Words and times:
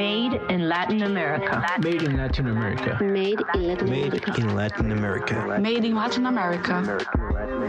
Made 0.00 0.40
in 0.48 0.66
Latin 0.66 1.02
America. 1.02 1.62
Made 1.80 2.02
in 2.02 2.16
Latin 2.16 2.46
America. 2.48 2.96
Made 3.04 3.38
in 3.54 3.66
Latin 3.66 3.82
America. 3.82 3.84
Made 3.84 4.38
in 4.38 4.56
Latin 4.56 4.92
America. 4.92 5.58
Made 5.60 5.84
in 5.84 5.94
Latin 5.94 6.24
America. 6.24 6.80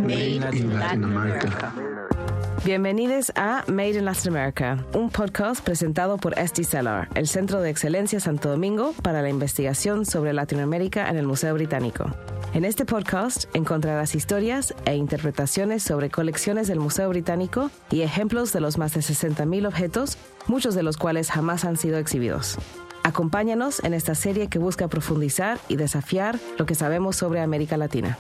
Made 0.01 0.41
in 0.41 0.79
Latin 0.79 1.03
America. 1.03 2.20
Bienvenidos 2.63 3.31
a 3.35 3.63
Made 3.65 3.97
in 3.97 4.05
Latin 4.05 4.35
America, 4.35 4.85
un 4.93 5.09
podcast 5.09 5.65
presentado 5.65 6.17
por 6.17 6.37
ST 6.37 6.63
Cellar, 6.63 7.09
el 7.15 7.27
Centro 7.27 7.59
de 7.59 7.71
Excelencia 7.71 8.19
Santo 8.19 8.49
Domingo 8.51 8.93
para 9.01 9.23
la 9.23 9.29
investigación 9.29 10.05
sobre 10.05 10.31
Latinoamérica 10.31 11.09
en 11.09 11.17
el 11.17 11.25
Museo 11.25 11.55
Británico. 11.55 12.05
En 12.53 12.63
este 12.63 12.85
podcast 12.85 13.45
encontrarás 13.55 14.13
historias 14.13 14.75
e 14.85 14.95
interpretaciones 14.95 15.81
sobre 15.81 16.11
colecciones 16.11 16.67
del 16.67 16.79
Museo 16.79 17.09
Británico 17.09 17.71
y 17.89 18.01
ejemplos 18.01 18.53
de 18.53 18.61
los 18.61 18.77
más 18.77 18.93
de 18.93 18.99
60.000 18.99 19.65
objetos, 19.65 20.19
muchos 20.45 20.75
de 20.75 20.83
los 20.83 20.97
cuales 20.97 21.31
jamás 21.31 21.65
han 21.65 21.77
sido 21.77 21.97
exhibidos. 21.97 22.59
Acompáñanos 23.01 23.83
en 23.83 23.95
esta 23.95 24.13
serie 24.13 24.49
que 24.49 24.59
busca 24.59 24.87
profundizar 24.87 25.57
y 25.67 25.77
desafiar 25.77 26.37
lo 26.59 26.67
que 26.67 26.75
sabemos 26.75 27.15
sobre 27.15 27.41
América 27.41 27.75
Latina. 27.75 28.19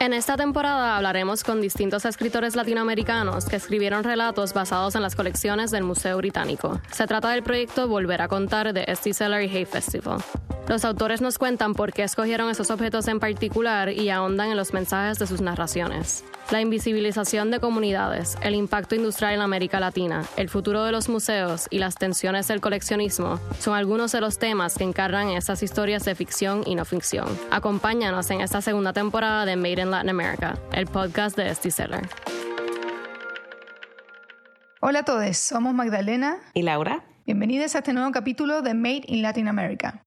En 0.00 0.14
esta 0.14 0.38
temporada 0.38 0.96
hablaremos 0.96 1.44
con 1.44 1.60
distintos 1.60 2.06
escritores 2.06 2.56
latinoamericanos 2.56 3.44
que 3.44 3.56
escribieron 3.56 4.02
relatos 4.02 4.54
basados 4.54 4.94
en 4.94 5.02
las 5.02 5.14
colecciones 5.14 5.70
del 5.70 5.84
Museo 5.84 6.16
Británico. 6.16 6.80
Se 6.90 7.06
trata 7.06 7.28
del 7.28 7.42
proyecto 7.42 7.86
Volver 7.86 8.22
a 8.22 8.28
Contar 8.28 8.72
de 8.72 8.84
St. 8.88 9.12
Cellar 9.12 9.42
y 9.42 9.54
Hay 9.54 9.66
Festival. 9.66 10.24
Los 10.68 10.86
autores 10.86 11.20
nos 11.20 11.36
cuentan 11.36 11.74
por 11.74 11.92
qué 11.92 12.04
escogieron 12.04 12.48
esos 12.48 12.70
objetos 12.70 13.08
en 13.08 13.20
particular 13.20 13.90
y 13.90 14.08
ahondan 14.08 14.48
en 14.48 14.56
los 14.56 14.72
mensajes 14.72 15.18
de 15.18 15.26
sus 15.26 15.42
narraciones. 15.42 16.24
La 16.50 16.60
invisibilización 16.60 17.52
de 17.52 17.60
comunidades, 17.60 18.36
el 18.42 18.56
impacto 18.56 18.96
industrial 18.96 19.34
en 19.34 19.40
América 19.40 19.78
Latina, 19.78 20.24
el 20.36 20.48
futuro 20.48 20.82
de 20.82 20.90
los 20.90 21.08
museos 21.08 21.68
y 21.70 21.78
las 21.78 21.94
tensiones 21.94 22.48
del 22.48 22.60
coleccionismo 22.60 23.38
son 23.60 23.76
algunos 23.76 24.10
de 24.10 24.20
los 24.20 24.40
temas 24.40 24.76
que 24.76 24.82
encarnan 24.82 25.28
esas 25.28 25.62
historias 25.62 26.04
de 26.04 26.16
ficción 26.16 26.64
y 26.66 26.74
no 26.74 26.84
ficción. 26.84 27.28
Acompáñanos 27.52 28.32
en 28.32 28.40
esta 28.40 28.60
segunda 28.62 28.92
temporada 28.92 29.46
de 29.46 29.54
Made 29.54 29.80
in 29.82 29.92
Latin 29.92 30.10
America, 30.10 30.58
el 30.72 30.88
podcast 30.88 31.36
de 31.36 31.50
Esty 31.50 31.70
Seller. 31.70 32.08
Hola 34.80 34.98
a 34.98 35.04
todos, 35.04 35.36
somos 35.36 35.72
Magdalena 35.72 36.38
¿Y 36.52 36.62
Laura? 36.62 37.04
Bienvenidos 37.26 37.76
a 37.76 37.78
este 37.78 37.92
nuevo 37.92 38.10
capítulo 38.10 38.60
de 38.62 38.74
Made 38.74 39.04
in 39.06 39.22
Latin 39.22 39.46
America. 39.46 40.04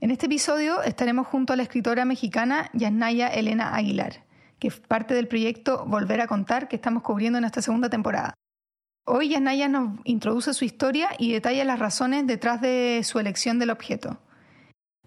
En 0.00 0.10
este 0.10 0.26
episodio 0.26 0.82
estaremos 0.82 1.28
junto 1.28 1.52
a 1.52 1.56
la 1.56 1.62
escritora 1.62 2.04
mexicana 2.04 2.70
Yasnaya 2.74 3.28
Elena 3.28 3.76
Aguilar, 3.76 4.25
que 4.58 4.68
es 4.68 4.80
parte 4.80 5.14
del 5.14 5.28
proyecto 5.28 5.84
Volver 5.86 6.20
a 6.20 6.26
Contar 6.26 6.68
que 6.68 6.76
estamos 6.76 7.02
cubriendo 7.02 7.38
en 7.38 7.44
esta 7.44 7.62
segunda 7.62 7.90
temporada. 7.90 8.34
Hoy 9.06 9.28
Yasnaya 9.28 9.68
nos 9.68 10.00
introduce 10.04 10.52
su 10.52 10.64
historia 10.64 11.10
y 11.18 11.32
detalla 11.32 11.64
las 11.64 11.78
razones 11.78 12.26
detrás 12.26 12.60
de 12.60 13.02
su 13.04 13.18
elección 13.18 13.58
del 13.58 13.70
objeto. 13.70 14.18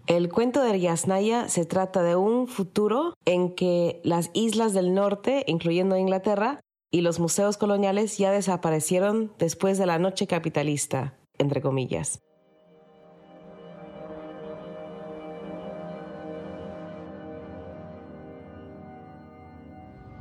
El 0.08 0.30
cuento 0.30 0.64
de 0.64 0.80
Yasnaya 0.80 1.50
se 1.50 1.66
trata 1.66 2.02
de 2.02 2.16
un 2.16 2.47
futuro 2.47 3.14
en 3.25 3.53
que 3.53 4.00
las 4.03 4.31
islas 4.33 4.73
del 4.73 4.94
norte, 4.94 5.44
incluyendo 5.47 5.97
Inglaterra, 5.97 6.61
y 6.91 7.02
los 7.02 7.19
museos 7.19 7.58
coloniales 7.58 8.17
ya 8.17 8.31
desaparecieron 8.31 9.31
después 9.38 9.78
de 9.78 9.86
la 9.86 10.00
noche 10.00 10.25
capitalista, 10.25 11.16
entre 11.38 11.61
comillas. 11.61 12.22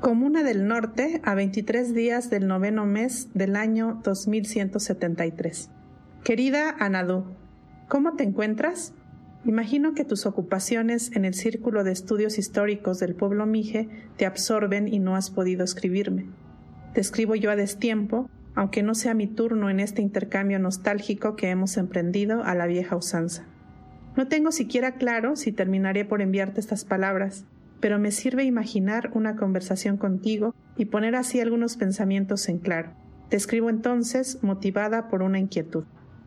Comuna 0.00 0.44
del 0.44 0.68
Norte, 0.68 1.20
a 1.24 1.34
23 1.34 1.92
días 1.92 2.30
del 2.30 2.46
noveno 2.46 2.86
mes 2.86 3.30
del 3.34 3.56
año 3.56 4.00
2173. 4.04 5.70
Querida 6.22 6.70
Anadú, 6.78 7.24
¿cómo 7.88 8.14
te 8.14 8.22
encuentras? 8.22 8.94
Imagino 9.44 9.94
que 9.94 10.04
tus 10.04 10.24
ocupaciones 10.24 11.10
en 11.16 11.24
el 11.24 11.34
Círculo 11.34 11.82
de 11.82 11.90
Estudios 11.90 12.38
Históricos 12.38 13.00
del 13.00 13.16
pueblo 13.16 13.44
Mije 13.44 13.88
te 14.16 14.24
absorben 14.24 14.86
y 14.86 15.00
no 15.00 15.16
has 15.16 15.30
podido 15.30 15.64
escribirme. 15.64 16.26
Te 16.94 17.00
escribo 17.00 17.34
yo 17.34 17.50
a 17.50 17.56
destiempo, 17.56 18.30
aunque 18.54 18.84
no 18.84 18.94
sea 18.94 19.14
mi 19.14 19.26
turno 19.26 19.68
en 19.68 19.80
este 19.80 20.00
intercambio 20.00 20.60
nostálgico 20.60 21.34
que 21.34 21.50
hemos 21.50 21.76
emprendido 21.76 22.44
a 22.44 22.54
la 22.54 22.66
vieja 22.66 22.94
usanza. 22.94 23.46
No 24.16 24.28
tengo 24.28 24.52
siquiera 24.52 24.92
claro 24.94 25.34
si 25.34 25.50
terminaré 25.50 26.04
por 26.04 26.22
enviarte 26.22 26.60
estas 26.60 26.84
palabras, 26.84 27.46
pero 27.80 27.98
me 27.98 28.10
sirve 28.10 28.44
imaginar 28.44 29.10
una 29.14 29.36
conversación 29.36 29.96
contigo 29.96 30.54
y 30.76 30.86
poner 30.86 31.14
así 31.14 31.40
algunos 31.40 31.76
pensamientos 31.76 32.48
en 32.48 32.58
claro. 32.58 32.92
Te 33.28 33.36
escribo 33.36 33.70
entonces 33.70 34.42
motivada 34.42 35.08
por 35.08 35.22
una 35.22 35.38
inquietud. 35.38 35.84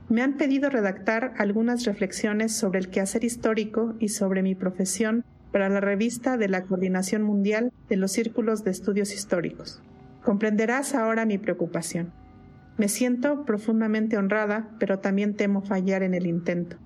Me 0.09 0.21
han 0.21 0.37
pedido 0.37 0.69
redactar 0.69 1.33
algunas 1.37 1.85
reflexiones 1.85 2.53
sobre 2.53 2.79
el 2.79 2.89
quehacer 2.89 3.23
histórico 3.23 3.95
y 3.99 4.09
sobre 4.09 4.43
mi 4.43 4.55
profesión 4.55 5.23
para 5.51 5.69
la 5.69 5.79
revista 5.79 6.37
de 6.37 6.47
la 6.47 6.63
Coordinación 6.63 7.23
Mundial 7.23 7.71
de 7.89 7.95
los 7.95 8.11
Círculos 8.11 8.63
de 8.63 8.71
Estudios 8.71 9.13
Históricos. 9.13 9.81
Comprenderás 10.23 10.95
ahora 10.95 11.25
mi 11.25 11.37
preocupación. 11.37 12.11
Me 12.77 12.87
siento 12.87 13.45
profundamente 13.45 14.17
honrada, 14.17 14.69
pero 14.79 14.99
también 14.99 15.35
temo 15.35 15.61
fallar 15.61 16.03
en 16.03 16.13
el 16.13 16.27
intento. 16.27 16.77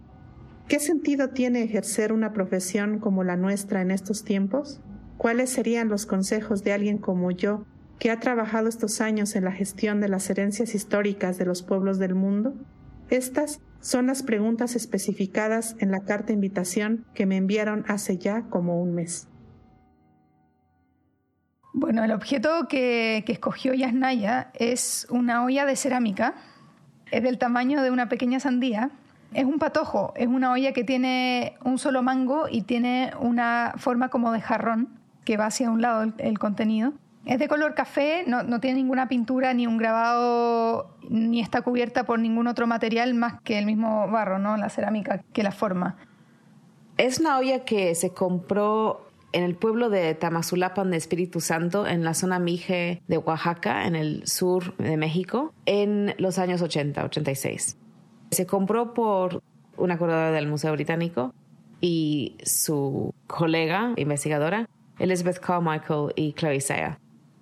¿Qué 0.68 0.80
sentido 0.80 1.30
tiene 1.30 1.62
ejercer 1.62 2.12
una 2.12 2.34
profesión 2.34 2.98
como 3.00 3.24
la 3.24 3.38
nuestra 3.38 3.82
en 3.82 3.92
estos 3.92 4.24
tiempos? 4.24 4.82
¿Cuáles 5.16 5.52
serían 5.52 5.90
los 5.90 6.08
consejos 6.08 6.64
de 6.64 6.74
alguien 6.74 6.98
como 6.98 7.30
yo, 7.30 7.66
que 8.00 8.10
ha 8.10 8.20
trabajado 8.20 8.68
estos 8.68 9.00
años 9.00 9.36
en 9.36 9.44
la 9.44 9.52
gestión 9.52 10.02
de 10.02 10.10
las 10.10 10.28
herencias 10.28 10.74
históricas 10.74 11.38
de 11.38 11.46
los 11.46 11.62
pueblos 11.62 12.00
del 12.00 12.16
mundo? 12.16 12.56
Estas 13.12 13.62
son 13.80 14.08
las 14.08 14.24
preguntas 14.24 14.76
especificadas 14.76 15.76
en 15.78 15.92
la 15.92 16.04
carta 16.04 16.34
invitación 16.34 17.06
que 17.14 17.28
me 17.28 17.38
enviaron 17.38 17.86
hace 17.88 18.18
ya 18.18 18.42
como 18.50 18.82
un 18.82 18.96
mes. 18.96 19.28
Bueno, 21.74 22.04
el 22.04 22.12
objeto 22.12 22.68
que, 22.68 23.24
escogió 23.28 23.76
Yasnaya 23.76 24.50
es 24.56 25.06
una 25.12 25.46
olla 25.46 25.68
de 25.68 25.76
cerámica. 25.76 26.34
Es 27.12 27.22
del 27.22 27.38
tamaño 27.38 27.84
de 27.84 27.92
una 27.92 28.10
pequeña 28.10 28.40
sandía 28.40 28.90
es 29.36 29.44
un 29.44 29.60
patojo, 29.60 30.14
es 30.16 30.28
una 30.28 30.54
olla 30.54 30.72
que 30.72 30.86
tiene 30.86 31.56
un 31.64 31.78
solo 31.78 32.02
mango 32.02 32.46
y 32.50 32.62
tiene 32.62 33.12
una 33.20 33.74
forma 33.78 34.08
como 34.08 34.32
de 34.32 34.40
jarrón 34.40 34.88
que 35.26 35.36
va 35.36 35.48
hacia 35.48 35.70
un 35.70 35.82
lado 35.82 36.14
el, 36.18 36.40
contenido. 36.40 36.94
Es 37.26 37.38
de 37.40 37.50
color 37.50 37.74
café, 37.74 38.24
no, 38.26 38.44
no, 38.44 38.62
tiene 38.62 38.78
ninguna 38.78 39.10
pintura 39.10 39.54
ni 39.54 39.68
un 39.68 39.78
grabado, 39.78 40.96
ni 41.10 41.42
está 41.42 41.64
cubierta 41.64 42.06
por 42.06 42.20
ningún 42.20 42.48
otro 42.48 42.66
material 42.66 43.14
más 43.14 43.42
que 43.42 43.60
el 43.60 43.66
mismo 43.66 44.08
barro, 44.08 44.40
¿no? 44.40 44.56
la 44.56 44.70
cerámica 44.70 45.22
que 45.34 45.44
la 45.44 45.52
forma. 45.52 45.98
Es 46.98 47.20
una 47.20 47.38
olla 47.38 47.66
que 47.66 47.94
se 47.94 48.14
compró 48.14 49.06
en 49.34 49.44
el 49.44 49.56
pueblo 49.56 49.90
de 49.90 50.16
Tamazulapan 50.16 50.92
de 50.92 50.98
Espíritu 50.98 51.42
Santo, 51.42 51.86
en 51.86 52.06
la 52.06 52.14
zona 52.14 52.40
Mije 52.40 53.02
de 53.08 53.18
Oaxaca, 53.18 53.86
en 53.86 53.98
el 53.98 54.26
sur 54.28 54.78
de 54.78 54.96
México, 54.96 55.54
en 55.66 56.16
los 56.20 56.38
años 56.38 56.62
80, 56.62 57.04
86. 57.04 57.78
Se 58.32 58.46
compró 58.46 58.94
por 58.94 59.42
una 59.78 59.98
curadora 59.98 60.32
del 60.32 60.48
Museo 60.48 60.72
Británico 60.74 61.34
y 61.82 62.38
su 62.44 63.14
colega 63.28 63.94
investigadora, 63.98 64.68
Elizabeth 65.00 65.40
Carmichael 65.40 66.14
y 66.16 66.34
Chloe. 66.34 66.60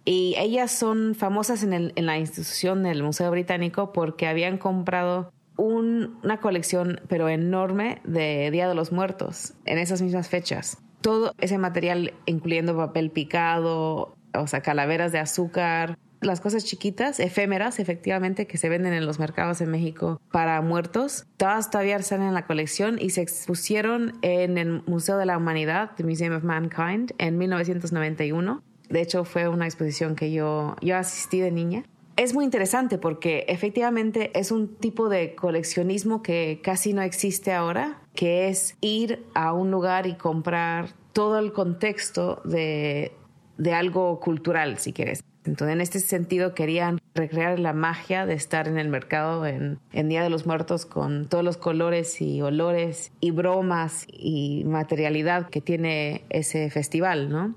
Y 0.06 0.36
ellas 0.38 0.72
son 0.72 1.16
famosas 1.16 1.64
en, 1.64 1.74
el, 1.74 1.94
la 1.96 2.18
institución 2.18 2.84
del 2.84 3.04
Museo 3.04 3.32
Británico 3.32 3.94
porque 3.94 4.28
habían 4.28 4.58
comprado 4.58 5.32
un, 5.56 6.18
una 6.24 6.40
colección, 6.40 7.00
pero 7.08 7.30
enorme, 7.30 8.02
de 8.04 8.50
Día 8.52 8.68
de 8.68 8.76
los 8.76 8.92
Muertos 8.92 9.54
en 9.66 9.78
esas 9.78 10.02
mismas 10.02 10.28
fechas. 10.28 10.78
Todo 11.02 11.34
ese 11.40 11.58
material, 11.58 12.14
incluyendo 12.26 12.76
papel 12.76 13.12
picado, 13.12 14.16
o 14.34 14.48
sea, 14.48 14.62
calaveras 14.62 15.12
de 15.12 15.20
azúcar, 15.20 15.98
las 16.26 16.42
cosas 16.42 16.66
chiquitas, 16.66 17.20
efémeras, 17.20 17.80
efectivamente, 17.80 18.48
que 18.48 18.58
se 18.58 18.70
venden 18.70 18.94
en 18.94 19.06
los 19.06 19.20
mercados 19.20 19.62
en 19.62 19.70
México 19.70 20.22
para 20.32 20.62
muertos, 20.62 21.26
todas 21.38 21.70
todavía 21.70 21.98
están 21.98 22.22
en 22.22 22.34
la 22.34 22.46
colección 22.46 22.98
y 23.00 23.12
se 23.12 23.22
expusieron 23.22 24.14
en 24.22 24.58
el 24.58 24.84
Museo 24.84 25.18
de 25.18 25.26
la 25.26 25.38
Humanidad, 25.38 25.92
The 25.96 26.04
Museum 26.04 26.36
of 26.36 26.44
Mankind, 26.44 27.14
en 27.18 27.38
1991. 27.38 28.64
De 28.90 29.02
hecho, 29.02 29.26
fue 29.26 29.48
una 29.48 29.66
exposición 29.66 30.16
que 30.16 30.32
yo, 30.32 30.76
yo 30.82 30.98
asistí 30.98 31.40
de 31.40 31.52
niña. 31.52 31.84
Es 32.16 32.36
muy 32.36 32.46
interesante 32.46 33.00
porque 33.00 33.46
efectivamente 33.48 34.32
es 34.40 34.52
un 34.52 34.76
tipo 34.76 35.10
de 35.10 35.34
coleccionismo 35.34 36.22
que 36.22 36.60
casi 36.64 36.94
no 36.94 37.02
existe 37.02 37.54
ahora, 37.54 38.02
que 38.14 38.50
es 38.50 38.78
ir 38.82 39.26
a 39.34 39.54
un 39.54 39.72
lugar 39.72 40.06
y 40.06 40.14
comprar 40.14 40.90
todo 41.12 41.40
el 41.40 41.54
contexto 41.54 42.42
de, 42.46 43.14
de 43.58 43.74
algo 43.74 44.20
cultural, 44.20 44.78
si 44.78 44.94
quieres. 44.94 45.24
Entonces, 45.46 45.74
en 45.74 45.82
este 45.82 46.00
sentido, 46.00 46.54
querían 46.54 47.00
recrear 47.14 47.60
la 47.60 47.74
magia 47.74 48.26
de 48.26 48.34
estar 48.34 48.68
en 48.68 48.78
el 48.78 48.90
mercado 48.90 49.46
en, 49.46 49.80
en, 49.92 50.10
Día 50.10 50.24
de 50.24 50.30
los 50.30 50.46
Muertos 50.46 50.86
con 50.86 51.28
todos 51.28 51.44
los 51.44 51.58
colores 51.58 52.22
y 52.22 52.42
olores 52.42 53.12
y 53.20 53.32
bromas 53.32 54.06
y 54.08 54.64
materialidad 54.66 55.50
que 55.50 55.62
tiene 55.62 56.24
ese 56.30 56.70
festival, 56.70 57.30
¿no? 57.30 57.56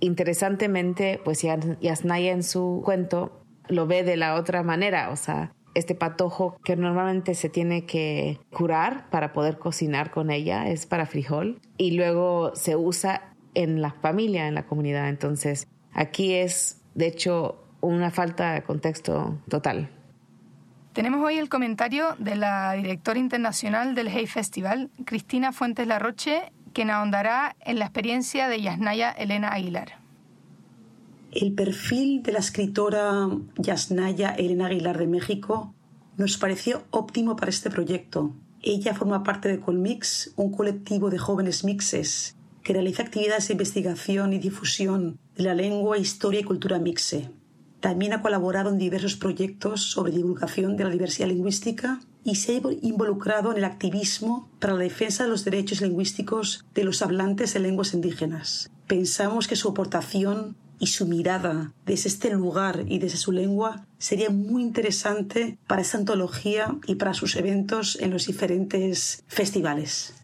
Interesantemente, 0.00 1.20
pues 1.24 1.42
Yasnaya 1.42 2.32
en 2.32 2.42
su 2.42 2.82
cuento 2.84 3.40
lo 3.68 3.86
ve 3.86 4.02
de 4.02 4.16
la 4.16 4.34
otra 4.34 4.62
manera, 4.64 5.10
o 5.10 5.16
sea, 5.16 5.52
este 5.74 5.94
patojo 5.94 6.56
que 6.64 6.76
normalmente 6.76 7.34
se 7.34 7.48
tiene 7.48 7.86
que 7.86 8.38
curar 8.50 9.08
para 9.10 9.32
poder 9.32 9.58
cocinar 9.58 10.10
con 10.10 10.30
ella, 10.30 10.68
es 10.68 10.86
para 10.86 11.06
frijol, 11.06 11.60
y 11.78 11.92
luego 11.92 12.54
se 12.54 12.76
usa 12.76 13.34
en 13.54 13.80
la 13.80 13.92
familia, 13.92 14.48
en 14.48 14.54
la 14.54 14.66
comunidad. 14.66 15.08
Entonces, 15.08 15.68
aquí 15.92 16.34
es, 16.34 16.81
de 16.94 17.06
hecho, 17.06 17.62
una 17.80 18.10
falta 18.10 18.52
de 18.52 18.62
contexto 18.62 19.38
total. 19.48 19.90
Tenemos 20.92 21.24
hoy 21.24 21.38
el 21.38 21.48
comentario 21.48 22.14
de 22.18 22.36
la 22.36 22.72
directora 22.72 23.18
internacional 23.18 23.94
del 23.94 24.08
Hey 24.08 24.26
Festival, 24.26 24.90
Cristina 25.06 25.52
Fuentes 25.52 25.86
Larroche, 25.86 26.52
quien 26.74 26.90
ahondará 26.90 27.56
en 27.60 27.78
la 27.78 27.86
experiencia 27.86 28.48
de 28.48 28.60
Yasnaya 28.60 29.10
Elena 29.10 29.48
Aguilar. 29.48 29.98
El 31.32 31.54
perfil 31.54 32.22
de 32.22 32.32
la 32.32 32.40
escritora 32.40 33.28
Yasnaya 33.56 34.30
Elena 34.32 34.66
Aguilar 34.66 34.98
de 34.98 35.06
México 35.06 35.74
nos 36.18 36.36
pareció 36.36 36.82
óptimo 36.90 37.36
para 37.36 37.48
este 37.48 37.70
proyecto. 37.70 38.34
Ella 38.60 38.94
forma 38.94 39.22
parte 39.22 39.48
de 39.48 39.60
Colmix, 39.60 40.34
un 40.36 40.52
colectivo 40.52 41.08
de 41.08 41.18
jóvenes 41.18 41.64
mixes 41.64 42.36
que 42.62 42.72
realiza 42.72 43.02
actividades 43.02 43.48
de 43.48 43.54
investigación 43.54 44.32
y 44.32 44.38
difusión 44.38 45.18
de 45.36 45.44
la 45.44 45.54
lengua, 45.54 45.98
historia 45.98 46.40
y 46.40 46.44
cultura 46.44 46.78
mixe. 46.78 47.30
También 47.80 48.12
ha 48.12 48.22
colaborado 48.22 48.70
en 48.70 48.78
diversos 48.78 49.16
proyectos 49.16 49.82
sobre 49.82 50.12
divulgación 50.12 50.76
de 50.76 50.84
la 50.84 50.90
diversidad 50.90 51.28
lingüística 51.28 52.00
y 52.22 52.36
se 52.36 52.56
ha 52.56 52.60
involucrado 52.82 53.50
en 53.50 53.58
el 53.58 53.64
activismo 53.64 54.48
para 54.60 54.74
la 54.74 54.84
defensa 54.84 55.24
de 55.24 55.30
los 55.30 55.44
derechos 55.44 55.80
lingüísticos 55.80 56.64
de 56.74 56.84
los 56.84 57.02
hablantes 57.02 57.54
de 57.54 57.60
lenguas 57.60 57.94
indígenas. 57.94 58.70
Pensamos 58.86 59.48
que 59.48 59.56
su 59.56 59.68
aportación 59.68 60.56
y 60.78 60.88
su 60.88 61.06
mirada 61.06 61.72
desde 61.86 62.08
este 62.08 62.30
lugar 62.30 62.84
y 62.88 62.98
desde 62.98 63.16
su 63.16 63.32
lengua 63.32 63.86
sería 63.98 64.30
muy 64.30 64.62
interesante 64.62 65.58
para 65.66 65.82
esta 65.82 65.98
antología 65.98 66.76
y 66.86 66.96
para 66.96 67.14
sus 67.14 67.36
eventos 67.36 67.96
en 68.00 68.10
los 68.10 68.26
diferentes 68.26 69.22
festivales. 69.26 70.14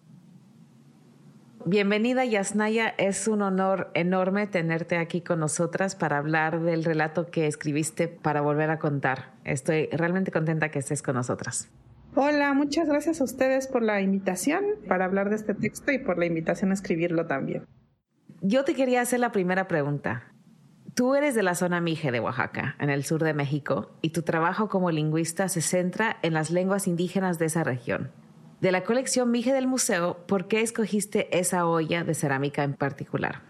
Bienvenida 1.65 2.25
Yasnaya, 2.25 2.95
es 2.99 3.27
un 3.27 3.43
honor 3.43 3.91
enorme 3.95 4.47
tenerte 4.47 4.97
aquí 4.97 5.21
con 5.21 5.41
nosotras 5.41 5.97
para 5.97 6.19
hablar 6.19 6.61
del 6.61 6.85
relato 6.85 7.27
que 7.27 7.47
escribiste 7.47 8.07
para 8.07 8.41
volver 8.41 8.71
a 8.71 8.79
contar. 8.79 9.33
Estoy 9.45 9.89
realmente 9.89 10.31
contenta 10.31 10.71
que 10.71 10.79
estés 10.79 11.03
con 11.03 11.17
nosotras. 11.17 11.69
Hola, 12.15 12.55
muchas 12.55 12.89
gracias 12.89 13.21
a 13.21 13.25
ustedes 13.25 13.67
por 13.67 13.83
la 13.83 14.01
invitación 14.01 14.65
para 14.87 15.05
hablar 15.05 15.31
de 15.31 15.37
este 15.37 15.53
texto 15.53 15.91
y 15.91 15.99
por 15.99 16.17
la 16.17 16.27
invitación 16.27 16.71
a 16.71 16.75
escribirlo 16.75 17.27
también. 17.27 17.67
Yo 18.41 18.65
te 18.65 18.75
quería 18.75 19.01
hacer 19.01 19.21
la 19.21 19.33
primera 19.33 19.67
pregunta. 19.67 20.33
Tú 20.95 21.17
eres 21.17 21.35
de 21.35 21.43
la 21.43 21.55
zona 21.55 21.81
Mije 21.81 22.13
de 22.13 22.21
Oaxaca, 22.21 22.77
en 22.79 22.89
el 22.89 23.05
sur 23.05 23.23
de 23.23 23.35
México, 23.35 23.91
y 24.01 24.11
tu 24.11 24.23
trabajo 24.23 24.69
como 24.69 24.91
lingüista 24.91 25.49
se 25.49 25.61
centra 25.61 26.17
en 26.23 26.35
las 26.35 26.51
lenguas 26.51 26.87
indígenas 26.87 27.39
de 27.39 27.47
esa 27.47 27.63
región. 27.63 28.11
De 28.61 28.73
la 28.73 28.83
colección 28.83 29.31
Mije 29.31 29.53
del 29.53 29.69
museo, 29.69 30.17
¿por 30.27 30.49
qué 30.49 30.63
escogiste 30.63 31.39
esa 31.39 31.67
olla 31.67 32.03
de 32.03 32.15
cerámica 32.15 32.65
en 32.65 32.75
particular? 32.75 33.43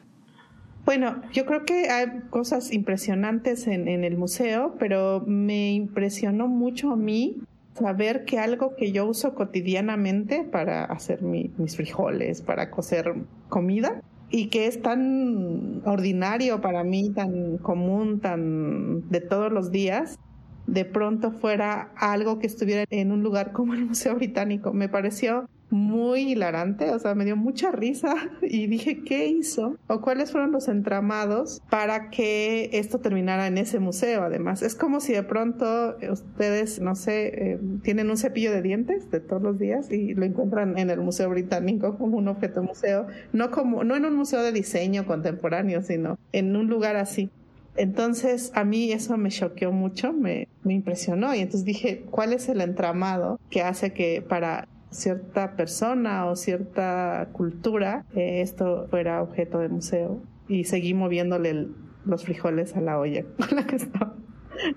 Bueno, 0.84 1.22
yo 1.32 1.46
creo 1.46 1.64
que 1.64 1.88
hay 1.88 2.20
cosas 2.28 2.72
impresionantes 2.72 3.66
en, 3.66 3.88
el 3.88 4.16
museo, 4.18 4.74
pero 4.78 5.22
me 5.26 5.72
impresionó 5.72 6.46
mucho 6.46 6.92
a 6.92 6.96
mí 6.96 7.36
saber 7.74 8.24
que 8.24 8.38
algo 8.38 8.74
que 8.76 8.92
yo 8.92 9.06
uso 9.06 9.34
cotidianamente 9.34 10.44
para 10.44 10.84
hacer 10.84 11.22
mis 11.22 11.76
frijoles, 11.76 12.42
para 12.42 12.70
cocer 12.70 13.14
comida, 13.48 14.02
y 14.30 14.48
que 14.48 14.66
es 14.66 14.82
tan 14.82 15.80
ordinario 15.86 16.60
para 16.60 16.84
mí, 16.84 17.10
tan 17.10 17.58
común, 17.58 18.20
tan 18.20 19.08
de 19.08 19.20
todos 19.20 19.50
los 19.52 19.70
días, 19.70 20.18
de 20.68 20.84
pronto 20.84 21.32
fuera 21.32 21.90
algo 21.96 22.38
que 22.38 22.46
estuviera 22.46 22.84
en 22.90 23.10
un 23.10 23.22
lugar 23.22 23.52
como 23.52 23.74
el 23.74 23.86
Museo 23.86 24.14
Británico. 24.14 24.72
Me 24.72 24.88
pareció 24.88 25.48
muy 25.70 26.32
hilarante, 26.32 26.90
o 26.90 26.98
sea, 26.98 27.14
me 27.14 27.24
dio 27.24 27.36
mucha 27.36 27.70
risa 27.72 28.14
y 28.42 28.66
dije, 28.66 29.02
¿qué 29.02 29.28
hizo? 29.28 29.76
¿O 29.86 30.00
cuáles 30.00 30.30
fueron 30.30 30.52
los 30.52 30.68
entramados 30.68 31.60
para 31.70 32.10
que 32.10 32.70
esto 32.72 33.00
terminara 33.00 33.46
en 33.46 33.58
ese 33.58 33.78
museo? 33.78 34.22
Además, 34.22 34.62
es 34.62 34.74
como 34.74 35.00
si 35.00 35.12
de 35.14 35.22
pronto 35.22 35.96
ustedes, 36.10 36.80
no 36.80 36.94
sé, 36.94 37.52
eh, 37.52 37.60
tienen 37.82 38.10
un 38.10 38.16
cepillo 38.16 38.52
de 38.52 38.62
dientes 38.62 39.10
de 39.10 39.20
todos 39.20 39.42
los 39.42 39.58
días 39.58 39.90
y 39.90 40.14
lo 40.14 40.24
encuentran 40.24 40.78
en 40.78 40.90
el 40.90 41.00
Museo 41.00 41.30
Británico 41.30 41.96
como 41.98 42.18
un 42.18 42.28
objeto 42.28 42.62
museo, 42.62 43.06
no 43.32 43.50
como, 43.50 43.84
no 43.84 43.96
en 43.96 44.04
un 44.04 44.16
museo 44.16 44.42
de 44.42 44.52
diseño 44.52 45.06
contemporáneo, 45.06 45.82
sino 45.82 46.18
en 46.32 46.56
un 46.56 46.68
lugar 46.68 46.96
así. 46.96 47.30
Entonces 47.78 48.50
a 48.54 48.64
mí 48.64 48.90
eso 48.90 49.16
me 49.16 49.30
choqueó 49.30 49.70
mucho, 49.70 50.12
me, 50.12 50.48
impresionó 50.64 51.32
y 51.34 51.38
entonces 51.38 51.64
dije, 51.64 52.04
¿cuál 52.10 52.32
es 52.32 52.48
el 52.48 52.60
entramado 52.60 53.38
que 53.50 53.62
hace 53.62 53.92
que 53.92 54.20
para 54.20 54.66
cierta 54.90 55.54
persona 55.54 56.26
o 56.26 56.34
cierta 56.34 57.28
cultura 57.32 58.04
eh, 58.16 58.40
esto 58.42 58.88
fuera 58.90 59.22
objeto 59.22 59.60
de 59.60 59.68
museo 59.68 60.20
y 60.48 60.64
seguí 60.64 60.92
moviéndole 60.92 61.68
los 62.04 62.24
frijoles 62.24 62.74
a 62.74 62.80
la 62.80 62.98
olla 62.98 63.24
con 63.38 63.56
la 63.56 63.64
que 63.64 63.76
estaba 63.76 64.16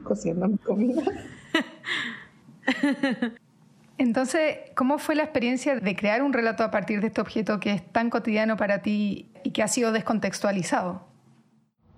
cociendo 0.04 0.48
mi 0.48 0.60
comida. 0.60 1.02
Entonces, 3.98 4.58
¿cómo 4.76 5.00
fue 5.00 5.16
la 5.16 5.24
experiencia 5.24 5.76
de 5.76 5.96
crear 5.96 6.22
un 6.22 6.34
relato 6.34 6.64
a 6.64 6.70
partir 6.70 7.02
de 7.02 7.08
este 7.08 7.22
objeto 7.22 7.60
que 7.60 7.72
es 7.72 7.92
tan 7.92 8.12
cotidiano 8.12 8.58
para 8.58 8.84
ti 8.84 9.32
y 9.44 9.52
que 9.52 9.64
ha 9.64 9.68
sido 9.68 9.92
descontextualizado? 9.92 11.11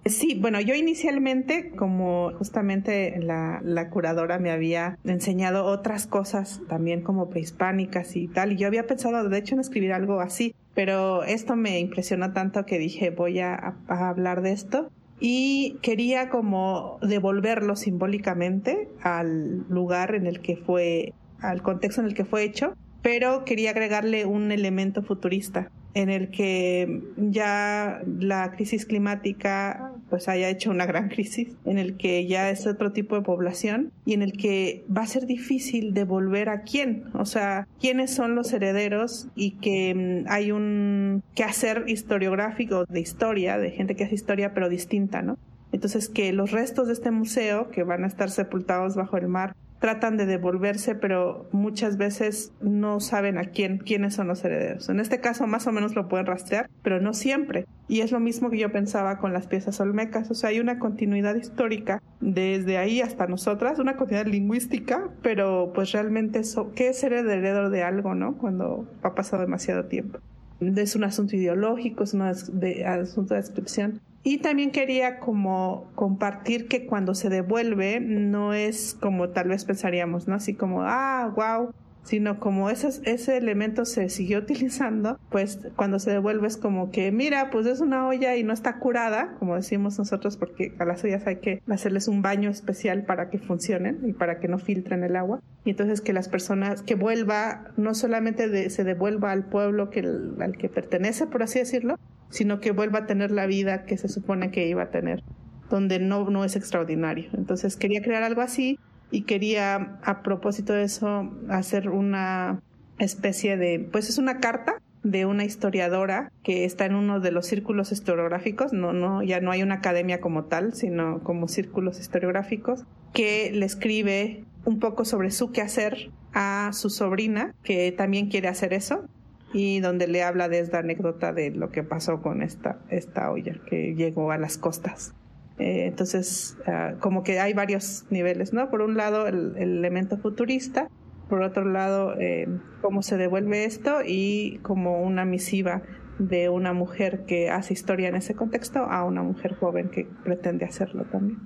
Sí, 0.05 0.37
bueno, 0.39 0.59
yo 0.59 0.75
inicialmente, 0.75 1.71
como 1.71 2.33
justamente 2.37 3.17
la, 3.21 3.89
curadora 3.89 4.37
me 4.37 4.51
había 4.51 4.97
enseñado 5.05 5.65
otras 5.65 6.07
cosas 6.07 6.61
también 6.67 7.01
como 7.01 7.29
prehispánicas 7.29 8.17
y 8.17 8.27
tal, 8.27 8.51
y 8.51 8.57
yo 8.57 8.67
había 8.67 8.85
pensado 8.85 9.29
de 9.29 9.37
hecho 9.37 9.55
en 9.55 9.61
escribir 9.61 9.93
algo 9.93 10.19
así, 10.19 10.55
pero 10.73 11.23
esto 11.23 11.55
me 11.55 11.79
impresionó 11.79 12.33
tanto 12.33 12.65
que 12.65 12.79
dije 12.79 13.11
voy 13.11 13.39
a, 13.39 13.75
a 13.87 14.09
hablar 14.09 14.41
de 14.41 14.51
esto 14.51 14.91
y 15.21 15.77
quería 15.81 16.29
como 16.29 16.97
devolverlo 17.01 17.77
simbólicamente 17.77 18.89
al 19.01 19.65
lugar 19.69 20.15
en 20.15 20.27
el 20.27 20.41
que 20.41 20.57
fue, 20.57 21.13
al 21.39 21.61
contexto 21.61 22.01
en 22.01 22.07
el 22.07 22.13
que 22.13 22.25
fue 22.25 22.43
hecho, 22.43 22.73
pero 23.01 23.45
quería 23.45 23.69
agregarle 23.69 24.25
un 24.25 24.51
elemento 24.51 25.01
futurista 25.01 25.69
en 25.93 26.09
el 26.09 26.29
que 26.29 27.03
ya 27.17 28.01
la 28.05 28.51
crisis 28.51 28.85
climática 28.85 29.92
pues 30.13 30.27
haya 30.27 30.47
hecho 30.47 30.69
una 30.69 30.85
gran 30.85 31.09
crisis, 31.09 31.47
en 31.65 31.79
el 31.79 31.97
que 31.97 32.27
ya 32.27 32.51
es 32.51 32.67
otro 32.67 32.91
tipo 32.91 33.15
de 33.15 33.23
población 33.23 33.91
y 34.05 34.13
en 34.13 34.21
el 34.21 34.33
que 34.33 34.85
va 34.95 35.01
a 35.01 35.07
ser 35.07 35.25
difícil 35.25 35.95
devolver 35.95 36.49
a 36.49 36.61
quién, 36.61 37.05
o 37.15 37.25
sea, 37.25 37.67
quiénes 37.81 38.13
son 38.13 38.35
los 38.35 38.53
herederos 38.53 39.27
y 39.33 39.53
que 39.53 39.95
mm, 39.95 40.31
hay 40.31 40.51
un 40.51 41.23
quehacer 41.33 41.85
historiográfico 41.87 42.85
de 42.85 42.99
historia, 42.99 43.57
de 43.57 43.71
gente 43.71 43.95
que 43.95 44.03
hace 44.03 44.13
historia 44.13 44.53
pero 44.53 44.69
distinta, 44.69 45.23
¿no? 45.23 45.39
Entonces 45.71 46.09
que 46.09 46.31
los 46.31 46.51
restos 46.51 46.85
de 46.85 46.93
este 46.93 47.09
museo, 47.09 47.71
que 47.71 47.81
van 47.81 48.03
a 48.03 48.07
estar 48.07 48.29
sepultados 48.29 48.95
bajo 48.95 49.17
el 49.17 49.27
mar, 49.27 49.55
tratan 49.83 50.15
de 50.15 50.25
devolverse, 50.25 50.95
pero 50.95 51.49
muchas 51.51 51.97
veces 51.97 52.53
no 52.61 53.01
saben 53.01 53.37
a 53.37 53.47
quién, 53.47 53.79
quiénes 53.79 54.15
son 54.15 54.29
los 54.29 54.41
herederos. 54.45 54.87
En 54.87 55.01
este 55.01 55.19
caso 55.19 55.45
más 55.45 55.67
o 55.67 55.73
menos 55.73 55.93
lo 55.93 56.07
pueden 56.07 56.25
rastrear, 56.25 56.69
pero 56.83 57.01
no 57.01 57.13
siempre. 57.13 57.65
Y 57.89 57.99
es 57.99 58.13
lo 58.13 58.21
mismo 58.21 58.49
que 58.49 58.59
yo 58.59 58.71
pensaba 58.71 59.17
con 59.17 59.33
las 59.33 59.47
piezas 59.47 59.81
olmecas, 59.81 60.31
o 60.31 60.35
sea, 60.35 60.51
hay 60.51 60.61
una 60.61 60.79
continuidad 60.79 61.35
histórica 61.35 62.01
desde 62.21 62.77
ahí 62.77 63.01
hasta 63.01 63.27
nosotras, 63.27 63.77
una 63.77 63.97
continuidad 63.97 64.27
lingüística, 64.27 65.09
pero 65.21 65.73
pues 65.75 65.91
realmente 65.91 66.39
eso, 66.39 66.71
¿qué 66.73 66.87
es 66.87 67.01
ser 67.01 67.11
heredero 67.11 67.69
de 67.69 67.83
algo, 67.83 68.15
no? 68.15 68.37
Cuando 68.37 68.87
ha 69.01 69.13
pasado 69.13 69.41
demasiado 69.41 69.83
tiempo. 69.87 70.19
Es 70.61 70.95
un 70.95 71.03
asunto 71.03 71.35
ideológico, 71.35 72.05
es 72.05 72.13
un 72.13 72.21
asunto 72.21 73.33
de 73.33 73.41
descripción 73.41 73.99
y 74.23 74.37
también 74.37 74.71
quería 74.71 75.19
como 75.19 75.91
compartir 75.95 76.67
que 76.67 76.85
cuando 76.85 77.13
se 77.13 77.29
devuelve 77.29 77.99
no 77.99 78.53
es 78.53 78.97
como 78.99 79.29
tal 79.29 79.49
vez 79.49 79.65
pensaríamos, 79.65 80.27
¿no? 80.27 80.35
Así 80.35 80.53
como, 80.53 80.83
ah, 80.83 81.31
wow, 81.35 81.73
sino 82.03 82.39
como 82.39 82.69
ese, 82.69 82.89
ese 83.03 83.37
elemento 83.37 83.85
se 83.85 84.09
siguió 84.09 84.39
utilizando, 84.43 85.19
pues 85.29 85.59
cuando 85.75 85.99
se 85.99 86.11
devuelve 86.11 86.47
es 86.47 86.57
como 86.57 86.91
que, 86.91 87.11
mira, 87.11 87.49
pues 87.49 87.65
es 87.65 87.81
una 87.81 88.07
olla 88.07 88.35
y 88.35 88.43
no 88.43 88.53
está 88.53 88.79
curada, 88.79 89.35
como 89.39 89.55
decimos 89.55 89.97
nosotros, 89.97 90.37
porque 90.37 90.73
a 90.79 90.85
las 90.85 91.03
ollas 91.03 91.25
hay 91.27 91.37
que 91.37 91.61
hacerles 91.69 92.07
un 92.07 92.21
baño 92.21 92.49
especial 92.49 93.03
para 93.03 93.29
que 93.29 93.39
funcionen 93.39 93.99
y 94.05 94.13
para 94.13 94.39
que 94.39 94.47
no 94.47 94.59
filtren 94.59 95.03
el 95.03 95.15
agua. 95.15 95.41
Y 95.65 95.71
entonces 95.71 96.01
que 96.01 96.13
las 96.13 96.29
personas, 96.29 96.81
que 96.81 96.95
vuelva, 96.95 97.71
no 97.77 97.93
solamente 97.93 98.69
se 98.69 98.83
devuelva 98.83 99.31
al 99.31 99.45
pueblo 99.45 99.89
que, 99.89 99.99
al 100.39 100.57
que 100.57 100.69
pertenece, 100.69 101.27
por 101.27 101.43
así 101.43 101.59
decirlo, 101.59 101.97
sino 102.33 102.59
que 102.59 102.71
vuelva 102.71 102.99
a 102.99 103.05
tener 103.05 103.29
la 103.29 103.45
vida 103.45 103.85
que 103.85 103.95
se 103.95 104.09
supone 104.09 104.49
que 104.49 104.67
iba 104.67 104.81
a 104.81 104.89
tener, 104.89 105.23
donde 105.69 105.99
no, 105.99 106.27
no 106.31 106.43
es 106.43 106.55
extraordinario. 106.55 107.29
Entonces 107.33 107.77
quería 107.77 108.01
crear 108.01 108.23
algo 108.23 108.41
así 108.41 108.79
y 109.11 109.21
quería, 109.21 109.99
a 110.03 110.23
propósito 110.23 110.73
de 110.73 110.83
eso, 110.83 111.31
hacer 111.47 111.89
una 111.89 112.59
especie 112.97 113.55
de, 113.55 113.87
pues 113.91 114.09
es 114.09 114.17
una 114.17 114.39
carta 114.39 114.81
de 115.03 115.27
una 115.27 115.45
historiadora 115.45 116.31
que 116.43 116.65
está 116.65 116.85
en 116.85 116.95
uno 116.95 117.19
de 117.19 117.29
los 117.29 117.45
círculos 117.45 117.91
historiográficos, 117.91 118.73
no, 118.73 118.93
no, 118.93 119.21
ya 119.21 119.39
no 119.39 119.51
hay 119.51 119.61
una 119.61 119.75
academia 119.75 120.19
como 120.19 120.45
tal, 120.45 120.73
sino 120.73 121.19
como 121.21 121.47
círculos 121.47 121.99
historiográficos, 121.99 122.83
que 123.13 123.51
le 123.53 123.67
escribe 123.67 124.43
un 124.65 124.79
poco 124.79 125.05
sobre 125.05 125.29
su 125.29 125.51
quehacer 125.51 126.09
a 126.33 126.71
su 126.73 126.89
sobrina, 126.89 127.53
que 127.63 127.91
también 127.91 128.29
quiere 128.29 128.47
hacer 128.47 128.73
eso, 128.73 129.05
y 129.53 129.79
donde 129.79 130.07
le 130.07 130.23
habla 130.23 130.49
de 130.49 130.59
esta 130.59 130.79
anécdota 130.79 131.31
de 131.31 131.51
lo 131.51 131.69
que 131.69 131.83
pasó 131.83 132.21
con 132.21 132.41
esta, 132.41 132.79
esta 132.89 133.31
olla 133.31 133.53
que 133.67 133.93
llegó 133.95 134.31
a 134.31 134.37
las 134.37 134.57
costas. 134.57 135.13
Eh, 135.59 135.85
entonces, 135.85 136.57
ah, 136.65 136.95
como 136.99 137.23
que 137.23 137.39
hay 137.39 137.53
varios 137.53 138.05
niveles, 138.09 138.53
¿no? 138.53 138.69
Por 138.69 138.81
un 138.81 138.97
lado, 138.97 139.27
el, 139.27 139.55
elemento 139.57 140.17
futurista, 140.17 140.89
por 141.29 141.41
otro 141.43 141.65
lado, 141.65 142.15
eh, 142.19 142.47
cómo 142.81 143.03
se 143.03 143.17
devuelve 143.17 143.65
esto 143.65 143.99
y 144.05 144.59
como 144.63 145.03
una 145.03 145.25
misiva 145.25 145.83
de 146.19 146.49
una 146.49 146.73
mujer 146.73 147.25
que 147.25 147.49
hace 147.49 147.73
historia 147.73 148.09
en 148.09 148.15
ese 148.15 148.35
contexto 148.35 148.79
a 148.79 149.03
una 149.03 149.23
mujer 149.23 149.55
joven 149.55 149.89
que 149.89 150.07
pretende 150.23 150.65
hacerlo 150.65 151.05
también. 151.05 151.39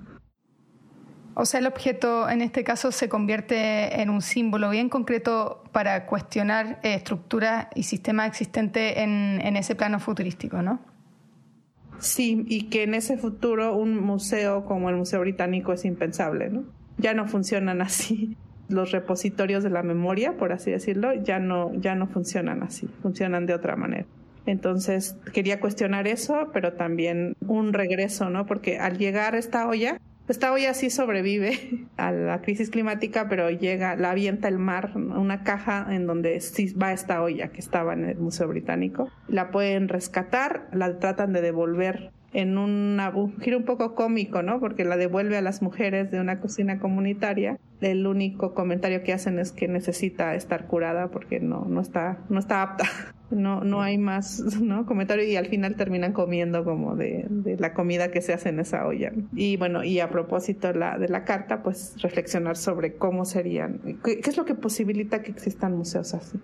O 1.40 1.44
sea, 1.44 1.60
el 1.60 1.68
objeto 1.68 2.28
en 2.28 2.42
este 2.42 2.64
caso 2.64 2.90
se 2.90 3.08
convierte 3.08 4.02
en 4.02 4.10
un 4.10 4.22
símbolo 4.22 4.70
bien 4.70 4.88
concreto 4.88 5.62
para 5.70 6.04
cuestionar 6.04 6.80
eh, 6.82 6.94
estructuras 6.94 7.68
y 7.76 7.84
sistemas 7.84 8.26
existentes 8.26 8.96
en, 8.96 9.40
en 9.40 9.56
ese 9.56 9.76
plano 9.76 10.00
futurístico, 10.00 10.62
¿no? 10.62 10.80
Sí, 12.00 12.44
y 12.48 12.64
que 12.64 12.82
en 12.82 12.94
ese 12.94 13.18
futuro 13.18 13.76
un 13.76 14.02
museo 14.02 14.64
como 14.64 14.90
el 14.90 14.96
Museo 14.96 15.20
Británico 15.20 15.72
es 15.72 15.84
impensable, 15.84 16.50
¿no? 16.50 16.64
Ya 16.96 17.14
no 17.14 17.28
funcionan 17.28 17.82
así. 17.82 18.36
Los 18.68 18.90
repositorios 18.90 19.62
de 19.62 19.70
la 19.70 19.84
memoria, 19.84 20.36
por 20.36 20.52
así 20.52 20.72
decirlo, 20.72 21.14
ya 21.14 21.38
no, 21.38 21.72
ya 21.74 21.94
no 21.94 22.08
funcionan 22.08 22.64
así, 22.64 22.88
funcionan 23.00 23.46
de 23.46 23.54
otra 23.54 23.76
manera. 23.76 24.06
Entonces 24.44 25.16
quería 25.32 25.60
cuestionar 25.60 26.08
eso, 26.08 26.50
pero 26.52 26.72
también 26.72 27.36
un 27.46 27.72
regreso, 27.72 28.28
¿no? 28.28 28.44
Porque 28.44 28.80
al 28.80 28.98
llegar 28.98 29.36
esta 29.36 29.68
olla, 29.68 30.00
esta 30.28 30.52
olla 30.52 30.74
sí 30.74 30.90
sobrevive 30.90 31.86
a 31.96 32.12
la 32.12 32.40
crisis 32.42 32.70
climática, 32.70 33.28
pero 33.28 33.50
llega, 33.50 33.96
la 33.96 34.10
avienta 34.10 34.48
el 34.48 34.58
mar, 34.58 34.92
una 34.94 35.42
caja 35.42 35.86
en 35.90 36.06
donde 36.06 36.40
sí 36.40 36.72
va 36.74 36.92
esta 36.92 37.22
olla 37.22 37.48
que 37.48 37.60
estaba 37.60 37.94
en 37.94 38.04
el 38.04 38.18
Museo 38.18 38.48
Británico. 38.48 39.10
La 39.28 39.50
pueden 39.50 39.88
rescatar, 39.88 40.68
la 40.72 40.98
tratan 40.98 41.32
de 41.32 41.40
devolver 41.40 42.12
en 42.32 42.58
un 42.58 43.00
giro 43.40 43.58
un 43.58 43.64
poco 43.64 43.94
cómico, 43.94 44.42
¿no? 44.42 44.60
Porque 44.60 44.84
la 44.84 44.96
devuelve 44.96 45.36
a 45.36 45.42
las 45.42 45.62
mujeres 45.62 46.10
de 46.10 46.20
una 46.20 46.40
cocina 46.40 46.78
comunitaria. 46.78 47.58
El 47.80 48.06
único 48.06 48.54
comentario 48.54 49.02
que 49.02 49.12
hacen 49.12 49.38
es 49.38 49.52
que 49.52 49.68
necesita 49.68 50.34
estar 50.34 50.66
curada 50.66 51.08
porque 51.08 51.40
no, 51.40 51.64
no 51.68 51.80
está, 51.80 52.18
no 52.28 52.38
está 52.38 52.62
apta 52.62 52.84
no, 53.30 53.62
no 53.62 53.82
hay 53.82 53.98
más 53.98 54.40
¿no? 54.60 54.86
comentario 54.86 55.24
y 55.24 55.36
al 55.36 55.46
final 55.46 55.76
terminan 55.76 56.12
comiendo 56.12 56.64
como 56.64 56.96
de, 56.96 57.26
la 57.58 57.74
comida 57.74 58.10
que 58.10 58.20
se 58.20 58.32
hace 58.32 58.48
en 58.50 58.60
esa 58.60 58.86
olla. 58.86 59.12
Y 59.34 59.56
bueno, 59.56 59.84
y 59.84 60.00
a 60.00 60.10
propósito 60.10 60.72
la, 60.72 60.98
de 60.98 61.08
la 61.08 61.24
carta, 61.24 61.62
pues 61.62 61.94
reflexionar 62.00 62.56
sobre 62.56 62.94
cómo 62.94 63.24
serían, 63.24 63.80
qué 64.04 64.20
es 64.22 64.36
lo 64.36 64.44
que 64.44 64.54
posibilita 64.54 65.22
que 65.22 65.30
existan 65.30 65.76
museos 65.76 66.14
así. 66.14 66.38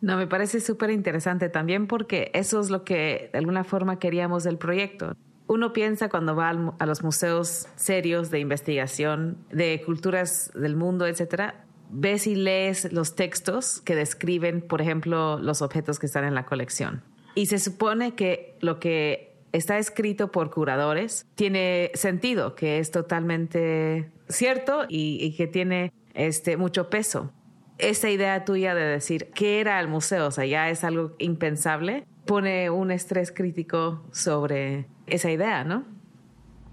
No, 0.00 0.16
me 0.16 0.26
parece 0.26 0.60
súper 0.60 0.90
interesante 0.90 1.48
también 1.48 1.86
porque 1.86 2.30
eso 2.34 2.60
es 2.60 2.70
lo 2.70 2.84
que 2.84 3.30
de 3.32 3.38
alguna 3.38 3.64
forma 3.64 3.98
queríamos 3.98 4.44
del 4.44 4.58
proyecto. 4.58 5.16
Uno 5.48 5.72
piensa 5.72 6.08
cuando 6.08 6.36
va 6.36 6.50
a 6.50 6.86
los 6.86 7.02
museos 7.02 7.68
serios 7.76 8.30
de 8.30 8.38
investigación 8.38 9.38
de 9.50 9.82
culturas 9.84 10.52
del 10.54 10.76
mundo, 10.76 11.06
etcétera, 11.06 11.64
ves 11.90 12.26
y 12.26 12.34
lees 12.34 12.92
los 12.92 13.14
textos 13.14 13.80
que 13.80 13.94
describen, 13.94 14.60
por 14.60 14.82
ejemplo, 14.82 15.38
los 15.38 15.62
objetos 15.62 15.98
que 15.98 16.06
están 16.06 16.24
en 16.24 16.34
la 16.34 16.44
colección. 16.44 17.02
Y 17.34 17.46
se 17.46 17.58
supone 17.58 18.14
que 18.14 18.56
lo 18.60 18.78
que 18.78 19.36
está 19.52 19.78
escrito 19.78 20.30
por 20.30 20.50
curadores 20.50 21.26
tiene 21.34 21.90
sentido, 21.94 22.54
que 22.54 22.78
es 22.78 22.90
totalmente 22.90 24.10
cierto 24.28 24.84
y, 24.88 25.34
que 25.36 25.46
tiene 25.46 25.92
este, 26.14 26.56
mucho 26.56 26.90
peso. 26.90 27.32
Esa 27.78 28.10
idea 28.10 28.44
tuya 28.44 28.74
de 28.74 28.82
decir 28.82 29.30
qué 29.34 29.60
era 29.60 29.78
el 29.80 29.88
museo, 29.88 30.26
o 30.26 30.30
sea, 30.30 30.44
ya 30.44 30.68
es 30.68 30.82
algo 30.84 31.14
impensable, 31.18 32.04
pone 32.26 32.70
un 32.70 32.90
estrés 32.90 33.32
crítico 33.32 34.02
sobre 34.10 34.86
esa 35.06 35.30
idea, 35.30 35.64
¿no? 35.64 35.97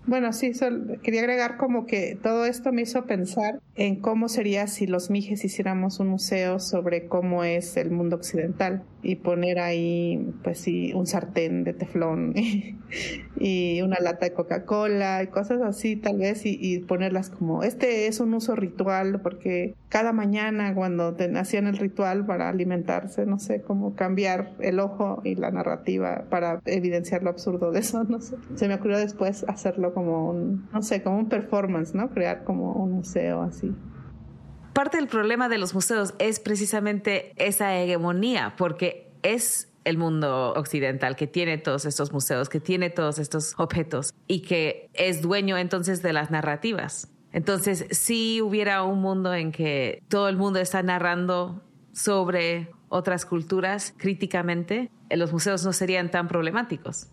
Bueno, 0.08 0.34
sí, 0.34 0.52
quería 1.02 1.22
agregar 1.22 1.58
como 1.58 1.88
que 1.88 2.18
todo 2.22 2.46
esto 2.46 2.72
me 2.72 2.84
hizo 2.84 3.06
pensar 3.06 3.60
en 3.76 3.96
cómo 3.96 4.30
sería 4.30 4.68
si 4.68 4.86
los 4.86 5.10
Mijes 5.10 5.44
hiciéramos 5.44 6.00
un 6.00 6.10
museo 6.10 6.60
sobre 6.60 7.08
cómo 7.08 7.44
es 7.44 7.76
el 7.76 7.90
mundo 7.90 8.16
occidental 8.16 8.84
y 9.02 9.16
poner 9.16 9.60
ahí, 9.60 10.32
pues 10.44 10.60
sí, 10.60 10.94
un 10.94 11.08
sartén 11.08 11.64
de 11.64 11.74
teflón 11.74 12.34
y 13.40 13.82
una 13.82 13.98
lata 14.00 14.26
de 14.26 14.34
Coca-Cola 14.34 15.24
y 15.24 15.28
cosas 15.28 15.62
así 15.62 15.96
tal 15.96 16.18
vez 16.18 16.42
y, 16.46 16.80
ponerlas 16.80 17.30
como, 17.30 17.64
este 17.64 18.08
es 18.08 18.20
un 18.20 18.34
uso 18.34 18.56
ritual 18.56 19.22
porque 19.22 19.76
cada 19.90 20.14
mañana 20.14 20.74
cuando 20.76 21.16
hacían 21.36 21.68
el 21.68 21.78
ritual 21.78 22.26
para 22.26 22.50
alimentarse, 22.50 23.26
no 23.26 23.40
sé, 23.40 23.62
cómo 23.62 23.96
cambiar 23.96 24.52
el 24.60 24.80
ojo 24.80 25.22
y 25.24 25.36
la 25.36 25.52
narrativa 25.52 26.26
para 26.30 26.62
evidenciar 26.66 27.24
lo 27.24 27.32
absurdo 27.32 27.72
de 27.72 27.80
eso, 27.80 28.04
no 28.10 28.22
sé. 28.22 28.36
Se 28.56 28.68
me 28.68 28.76
ocurrió 28.76 29.00
después 29.00 29.46
hacerlo 29.48 29.95
como 29.96 30.30
un, 30.30 30.70
no 30.72 30.84
sé, 30.84 31.02
como 31.02 31.18
un 31.18 31.30
performance, 31.30 31.96
¿no? 31.96 32.12
Crear 32.12 32.44
como 32.44 32.74
un 32.74 32.92
museo 32.92 33.42
así 33.42 33.74
parte 34.76 34.98
del 34.98 35.08
problema 35.08 35.48
de 35.48 35.58
los 35.58 35.74
museos 35.74 36.14
es 36.20 36.42
precisamente 36.42 37.32
esa 37.38 37.76
hegemonía, 37.78 38.56
porque 38.58 39.10
es 39.24 39.72
el 39.86 39.98
mundo 39.98 40.54
occidental 40.54 41.16
que 41.16 41.28
tiene 41.28 41.58
todos 41.58 41.86
estos 41.86 42.12
museos, 42.12 42.50
que 42.50 42.60
tiene 42.60 42.90
todos 42.90 43.18
estos 43.18 43.54
objetos 43.58 44.14
y 44.28 44.42
que 44.42 44.90
es 44.94 45.22
dueño 45.22 45.58
entonces 45.58 46.02
de 46.02 46.12
las 46.12 46.30
narrativas. 46.30 47.10
Entonces, 47.32 47.86
si 47.92 48.42
hubiera 48.42 48.84
un 48.84 49.00
mundo 49.00 49.34
en 49.34 49.52
que 49.52 50.04
todo 50.10 50.28
el 50.28 50.36
mundo 50.36 50.60
está 50.60 50.84
narrando 50.84 51.62
sobre 51.94 52.70
otras 52.90 53.26
culturas 53.26 53.94
críticamente, 53.98 54.92
los 55.10 55.32
museos 55.32 55.64
no 55.64 55.72
serían 55.72 56.12
tan 56.12 56.28
problemáticos. 56.28 57.08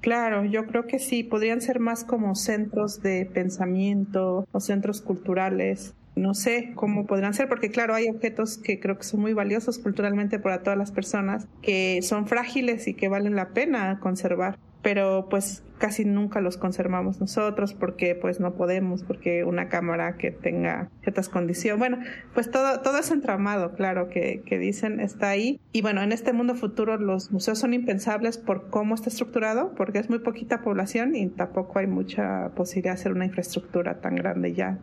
Claro, 0.00 0.44
yo 0.46 0.66
creo 0.66 0.86
que 0.86 0.98
sí, 0.98 1.22
podrían 1.22 1.60
ser 1.60 1.78
más 1.78 2.04
como 2.04 2.34
centros 2.34 3.02
de 3.02 3.26
pensamiento 3.26 4.46
o 4.50 4.60
centros 4.60 5.02
culturales. 5.02 5.94
No 6.16 6.34
sé 6.34 6.72
cómo 6.74 7.06
podrán 7.06 7.34
ser, 7.34 7.48
porque 7.48 7.70
claro, 7.70 7.94
hay 7.94 8.08
objetos 8.08 8.58
que 8.58 8.80
creo 8.80 8.96
que 8.96 9.04
son 9.04 9.20
muy 9.20 9.34
valiosos 9.34 9.78
culturalmente 9.78 10.38
para 10.38 10.62
todas 10.62 10.78
las 10.78 10.90
personas, 10.90 11.46
que 11.62 12.00
son 12.02 12.26
frágiles 12.26 12.88
y 12.88 12.94
que 12.94 13.08
valen 13.08 13.36
la 13.36 13.50
pena 13.50 14.00
conservar, 14.00 14.58
pero 14.82 15.28
pues 15.28 15.62
casi 15.78 16.04
nunca 16.04 16.40
los 16.40 16.56
conservamos 16.56 17.20
nosotros 17.20 17.74
porque 17.74 18.14
pues 18.14 18.38
no 18.38 18.54
podemos, 18.54 19.02
porque 19.02 19.44
una 19.44 19.68
cámara 19.68 20.16
que 20.16 20.30
tenga 20.30 20.90
ciertas 21.02 21.28
condiciones, 21.28 21.78
bueno, 21.78 21.98
pues 22.34 22.50
todo, 22.50 22.80
todo 22.80 22.98
ese 22.98 23.14
entramado, 23.14 23.72
claro, 23.74 24.08
que, 24.08 24.42
que 24.46 24.58
dicen 24.58 25.00
está 25.00 25.30
ahí. 25.30 25.58
Y 25.72 25.82
bueno, 25.82 26.02
en 26.02 26.12
este 26.12 26.32
mundo 26.32 26.54
futuro 26.54 26.98
los 26.98 27.32
museos 27.32 27.58
son 27.58 27.74
impensables 27.74 28.38
por 28.38 28.68
cómo 28.70 28.94
está 28.94 29.08
estructurado, 29.08 29.74
porque 29.74 29.98
es 29.98 30.10
muy 30.10 30.20
poquita 30.20 30.60
población 30.60 31.16
y 31.16 31.28
tampoco 31.28 31.78
hay 31.78 31.86
mucha 31.86 32.50
posibilidad 32.54 32.94
de 32.94 33.00
hacer 33.00 33.12
una 33.12 33.24
infraestructura 33.24 34.00
tan 34.00 34.14
grande 34.16 34.52
ya. 34.52 34.78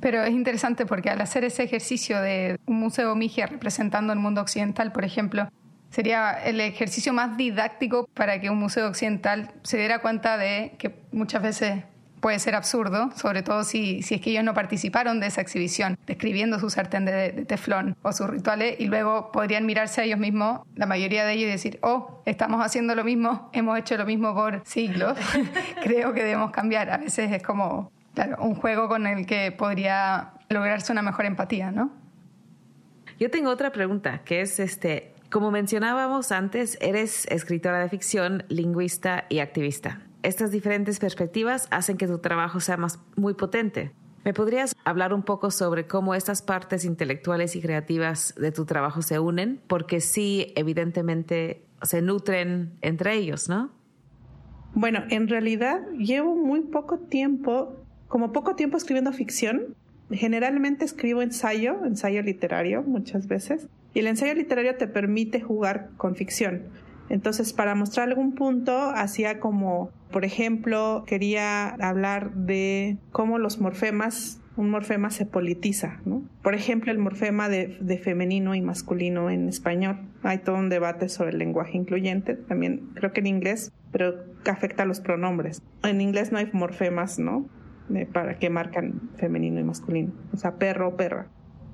Pero 0.00 0.22
es 0.22 0.30
interesante 0.30 0.86
porque 0.86 1.10
al 1.10 1.20
hacer 1.20 1.42
ese 1.44 1.64
ejercicio 1.64 2.20
de 2.20 2.60
un 2.66 2.78
museo 2.78 3.16
Migia 3.16 3.46
representando 3.46 4.12
el 4.12 4.20
mundo 4.20 4.40
occidental, 4.40 4.92
por 4.92 5.04
ejemplo, 5.04 5.48
sería 5.90 6.32
el 6.32 6.60
ejercicio 6.60 7.12
más 7.12 7.36
didáctico 7.36 8.08
para 8.14 8.40
que 8.40 8.50
un 8.50 8.58
museo 8.58 8.88
occidental 8.88 9.50
se 9.62 9.78
diera 9.78 10.00
cuenta 10.00 10.36
de 10.36 10.74
que 10.78 10.94
muchas 11.12 11.42
veces 11.42 11.84
puede 12.20 12.40
ser 12.40 12.56
absurdo, 12.56 13.10
sobre 13.14 13.42
todo 13.42 13.62
si, 13.62 14.02
si 14.02 14.16
es 14.16 14.20
que 14.20 14.30
ellos 14.30 14.42
no 14.42 14.52
participaron 14.52 15.20
de 15.20 15.28
esa 15.28 15.40
exhibición, 15.40 15.96
describiendo 16.04 16.58
su 16.58 16.68
sartén 16.68 17.04
de, 17.04 17.30
de, 17.30 17.44
teflón 17.44 17.96
o 18.02 18.12
sus 18.12 18.28
rituales, 18.28 18.74
y 18.80 18.86
luego 18.86 19.30
podrían 19.30 19.66
mirarse 19.66 20.00
a 20.00 20.04
ellos 20.04 20.18
mismos, 20.18 20.62
la 20.74 20.86
mayoría 20.86 21.24
de 21.24 21.34
ellos, 21.34 21.48
y 21.48 21.52
decir, 21.52 21.78
oh, 21.82 22.20
estamos 22.26 22.64
haciendo 22.64 22.96
lo 22.96 23.04
mismo, 23.04 23.50
hemos 23.52 23.78
hecho 23.78 23.96
lo 23.96 24.04
mismo 24.04 24.34
por 24.34 24.62
siglos, 24.64 25.16
creo 25.82 26.12
que 26.12 26.24
debemos 26.24 26.50
cambiar. 26.50 26.90
A 26.90 26.96
veces 26.96 27.30
es 27.30 27.42
como 27.42 27.92
Claro, 28.18 28.42
un 28.42 28.56
juego 28.56 28.88
con 28.88 29.06
el 29.06 29.26
que 29.26 29.52
podría 29.52 30.32
lograrse 30.48 30.90
una 30.90 31.02
mejor 31.02 31.24
empatía, 31.24 31.70
¿no? 31.70 31.92
Yo 33.20 33.30
tengo 33.30 33.48
otra 33.48 33.70
pregunta, 33.70 34.22
que 34.24 34.40
es 34.40 34.58
este, 34.58 35.14
como 35.30 35.50
mencionábamos 35.50 36.32
antes, 36.32 36.78
eres 36.80 37.26
escritora 37.26 37.80
de 37.80 37.88
ficción, 37.88 38.44
lingüista 38.48 39.24
y 39.28 39.40
activista. 39.40 40.02
Estas 40.22 40.50
diferentes 40.50 40.98
perspectivas 40.98 41.68
hacen 41.70 41.96
que 41.96 42.06
tu 42.06 42.18
trabajo 42.18 42.60
sea 42.60 42.76
más, 42.76 42.98
muy 43.16 43.34
potente. 43.34 43.92
¿Me 44.24 44.34
podrías 44.34 44.74
hablar 44.84 45.12
un 45.12 45.22
poco 45.22 45.50
sobre 45.50 45.86
cómo 45.86 46.14
estas 46.14 46.42
partes 46.42 46.84
intelectuales 46.84 47.56
y 47.56 47.60
creativas 47.60 48.34
de 48.36 48.52
tu 48.52 48.64
trabajo 48.64 49.02
se 49.02 49.18
unen? 49.18 49.60
Porque 49.68 50.00
sí, 50.00 50.52
evidentemente, 50.56 51.62
se 51.82 52.02
nutren 52.02 52.72
entre 52.80 53.14
ellos, 53.14 53.48
¿no? 53.48 53.70
Bueno, 54.74 55.04
en 55.08 55.28
realidad 55.28 55.80
llevo 55.92 56.34
muy 56.34 56.60
poco 56.60 56.98
tiempo 56.98 57.76
como 58.08 58.32
poco 58.32 58.56
tiempo 58.56 58.76
escribiendo 58.76 59.12
ficción, 59.12 59.76
generalmente 60.10 60.84
escribo 60.84 61.22
ensayo, 61.22 61.84
ensayo 61.84 62.22
literario 62.22 62.82
muchas 62.82 63.28
veces, 63.28 63.68
y 63.94 64.00
el 64.00 64.06
ensayo 64.06 64.34
literario 64.34 64.76
te 64.76 64.88
permite 64.88 65.40
jugar 65.40 65.90
con 65.96 66.14
ficción. 66.14 66.64
Entonces, 67.08 67.52
para 67.52 67.74
mostrar 67.74 68.08
algún 68.08 68.34
punto, 68.34 68.90
hacía 68.90 69.40
como, 69.40 69.90
por 70.10 70.24
ejemplo, 70.24 71.04
quería 71.06 71.68
hablar 71.68 72.34
de 72.34 72.98
cómo 73.12 73.38
los 73.38 73.60
morfemas 73.60 74.40
un 74.58 74.70
morfema 74.70 75.10
se 75.10 75.24
politiza, 75.24 76.00
¿no? 76.04 76.24
Por 76.42 76.56
ejemplo, 76.56 76.90
el 76.90 76.98
morfema 76.98 77.48
de, 77.48 78.00
femenino 78.02 78.56
y 78.56 78.60
masculino 78.60 79.30
en 79.30 79.48
español. 79.48 80.00
Hay 80.24 80.38
todo 80.38 80.56
un 80.56 80.68
debate 80.68 81.08
sobre 81.08 81.30
el 81.30 81.38
lenguaje 81.38 81.76
incluyente, 81.76 82.34
también 82.34 82.90
creo 82.94 83.12
que 83.12 83.20
en 83.20 83.28
inglés, 83.28 83.72
pero 83.92 84.16
que 84.42 84.50
afecta 84.50 84.82
a 84.82 84.86
los 84.86 84.98
pronombres. 84.98 85.62
En 85.84 86.00
inglés 86.00 86.32
no 86.32 86.38
hay 86.38 86.50
morfemas, 86.52 87.18
¿no? 87.20 87.48
para 88.12 88.38
que 88.38 88.50
marcan 88.50 89.00
femenino 89.16 89.60
y 89.60 89.64
masculino, 89.64 90.12
o 90.34 90.36
sea, 90.36 90.56
perro 90.56 90.88
o 90.88 90.96
perra. 90.96 91.28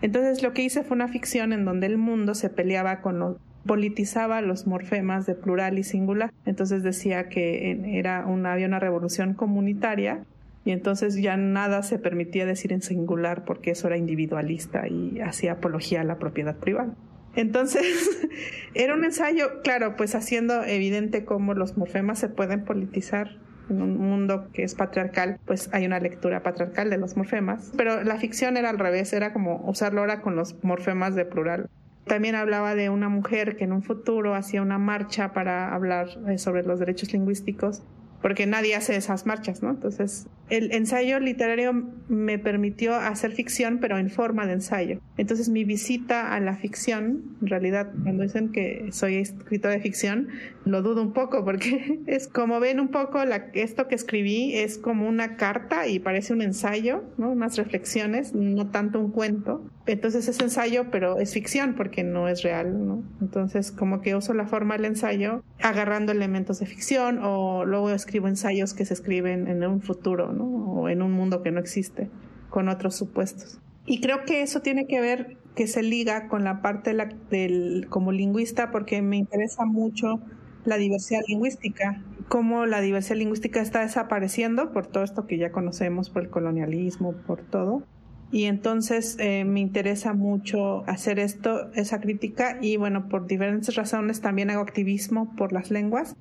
Entonces 0.05 0.43
lo 0.43 0.53
que 0.53 0.61
hice 0.61 0.83
fue 0.83 0.97
una 0.97 1.09
ficción 1.09 1.55
en 1.55 1.65
donde 1.65 1.87
el 1.87 1.97
mundo 1.97 2.35
se 2.35 2.51
peleaba 2.51 3.01
con 3.01 3.19
los 3.19 3.37
politizaba 3.65 4.43
los 4.43 4.67
morfemas 4.67 5.25
de 5.25 5.35
plural 5.35 5.79
y 5.79 5.83
singular. 5.83 6.31
Entonces 6.45 6.83
decía 6.83 7.31
que 7.31 7.99
era 7.99 8.27
había 8.27 8.67
una 8.67 8.79
revolución 8.81 9.33
comunitaria 9.33 10.27
y 10.67 10.73
entonces 10.73 11.17
ya 11.17 11.39
nada 11.39 11.83
se 11.83 11.99
permitía 11.99 12.45
decir 12.45 12.75
en 12.75 12.83
singular 12.83 13.47
porque 13.47 13.71
eso 13.71 13.87
era 13.87 13.97
individualista 13.97 14.87
y 14.89 15.23
hacía 15.23 15.53
apología 15.53 16.03
a 16.03 16.05
la 16.05 16.19
propiedad 16.19 16.57
privada. 16.59 16.93
Entonces, 17.35 18.29
era 18.75 18.93
un 18.95 19.07
ensayo, 19.07 19.63
claro, 19.63 19.97
pues 19.97 20.15
haciendo 20.15 20.65
evidente 20.65 21.25
cómo 21.25 21.55
los 21.55 21.79
morfemas 21.79 22.19
se 22.19 22.29
pueden 22.29 22.67
politizar 22.67 23.39
en 23.69 23.83
un 23.83 23.97
mundo 23.97 24.49
que 24.53 24.63
es 24.63 24.75
patriarcal, 24.75 25.39
pues 25.45 25.69
hay 25.73 25.87
una 25.87 26.01
lectura 26.01 26.43
patriarcal 26.43 26.91
de 26.91 26.99
los 26.99 27.17
morfemas. 27.17 27.73
Pero 27.77 28.03
la 28.05 28.17
ficción 28.17 28.57
era 28.57 28.71
al 28.71 28.79
revés, 28.79 29.13
era 29.13 29.33
como 29.33 29.63
usarlo 29.67 30.01
ahora 30.01 30.21
con 30.21 30.37
los 30.37 30.63
morfemas 30.63 31.15
de 31.15 31.25
plural. 31.25 31.69
También 32.07 32.35
hablaba 32.35 32.75
de 32.75 32.91
una 32.91 33.09
mujer 33.09 33.57
que 33.57 33.65
en 33.65 33.73
un 33.73 33.83
futuro 33.83 34.35
hacía 34.35 34.61
una 34.61 34.79
marcha 34.79 35.33
para 35.33 35.75
hablar 35.75 36.09
eh, 36.29 36.37
sobre 36.39 36.63
los 36.63 36.79
derechos 36.79 37.13
lingüísticos 37.13 37.83
porque 38.25 38.47
nadie 38.47 38.75
hace 38.75 38.97
esas 38.97 39.27
marchas, 39.27 39.63
¿no? 39.63 39.69
Entonces, 39.69 40.29
el 40.49 40.73
ensayo 40.73 41.21
literario 41.21 41.75
me 42.09 42.39
permitió 42.39 42.95
hacer 42.95 43.33
ficción, 43.33 43.81
pero 43.83 43.99
en 43.99 44.09
forma 44.09 44.47
de 44.47 44.55
ensayo. 44.55 44.99
Entonces, 45.19 45.51
mi 45.51 45.65
visita 45.65 46.33
a 46.33 46.41
la 46.41 46.57
ficción, 46.57 47.37
en 47.43 47.49
realidad, 47.49 47.93
cuando 48.03 48.23
dicen 48.23 48.51
que 48.51 48.89
soy 48.93 49.17
escritor 49.17 49.73
de 49.73 49.81
ficción, 49.81 50.29
lo 50.65 50.81
dudo 50.81 51.03
un 51.03 51.13
poco, 51.13 51.45
porque 51.45 52.01
es 52.07 52.27
como 52.27 52.61
ven 52.61 52.81
un 52.81 52.89
poco, 52.89 53.23
la, 53.27 53.49
esto 53.53 53.89
que 53.89 53.95
escribí 53.95 54.55
es 54.55 54.79
como 54.79 55.07
una 55.07 55.37
carta 55.37 55.87
y 55.87 55.99
parece 55.99 56.33
un 56.33 56.41
ensayo, 56.41 57.05
¿no? 57.19 57.31
Unas 57.31 57.59
reflexiones, 57.59 58.35
no 58.35 58.71
tanto 58.71 59.01
un 59.01 59.11
cuento. 59.11 59.71
Entonces, 59.85 60.29
es 60.29 60.41
ensayo, 60.41 60.87
pero 60.91 61.19
es 61.19 61.35
ficción, 61.35 61.75
porque 61.75 62.05
no 62.05 62.27
es 62.27 62.43
real, 62.43 62.87
¿no? 62.87 63.03
Entonces, 63.21 63.71
como 63.71 64.01
que 64.01 64.15
uso 64.15 64.33
la 64.33 64.47
forma 64.47 64.79
del 64.79 64.87
ensayo 64.87 65.43
agarrando 65.61 66.11
elementos 66.13 66.59
de 66.59 66.65
ficción 66.65 67.21
o 67.23 67.67
luego 67.67 67.91
escribo 67.91 68.14
escribo 68.15 68.29
ensayos 68.29 68.75
que 68.75 68.85
se 68.85 68.95
escriben 68.95 69.49
en 69.49 69.65
un 69.65 69.81
futuro, 69.81 70.33
¿no? 70.33 70.45
O 70.45 70.89
en 70.89 71.03
un 71.03 71.11
mundo 71.11 71.43
que 71.43 71.51
no 71.51 71.59
existe, 71.59 72.11
con 72.49 72.69
otros 72.69 72.95
supuestos. 72.95 73.59
Y 73.87 74.01
creo 74.01 74.25
que 74.25 74.43
eso 74.43 74.61
tiene 74.61 74.87
que 74.87 75.01
ver, 75.01 75.37
que 75.57 75.67
se 75.67 75.83
liga 75.83 76.29
con 76.29 76.45
la 76.45 76.63
parte 76.63 76.95
la, 76.95 77.09
del, 77.29 77.89
como 77.89 78.13
lingüista, 78.13 78.71
porque 78.71 79.03
me 79.03 79.17
interesa 79.17 79.65
mucho 79.65 80.21
la 80.65 80.77
diversidad 80.77 81.23
lingüística, 81.27 82.05
cómo 82.29 82.67
la 82.67 82.81
diversidad 82.81 83.17
lingüística 83.17 83.61
está 83.61 83.81
desapareciendo 83.81 84.71
por 84.71 84.87
todo 84.87 85.03
esto 85.03 85.27
que 85.27 85.37
ya 85.37 85.51
conocemos, 85.51 86.09
por 86.09 86.23
el 86.23 86.31
colonialismo, 86.31 87.15
por 87.27 87.41
todo. 87.41 87.83
Y 88.31 88.45
entonces 88.45 89.17
eh, 89.19 89.45
me 89.45 89.59
interesa 89.59 90.13
mucho 90.13 90.85
hacer 90.89 91.19
esto, 91.19 91.73
esa 91.73 92.01
crítica, 92.01 92.59
y 92.61 92.77
bueno, 92.77 93.09
por 93.09 93.27
diferentes 93.27 93.75
razones 93.75 94.21
también 94.21 94.51
hago 94.51 94.63
activismo 94.63 95.35
por 95.35 95.53
las 95.53 95.73
lenguas 95.73 96.15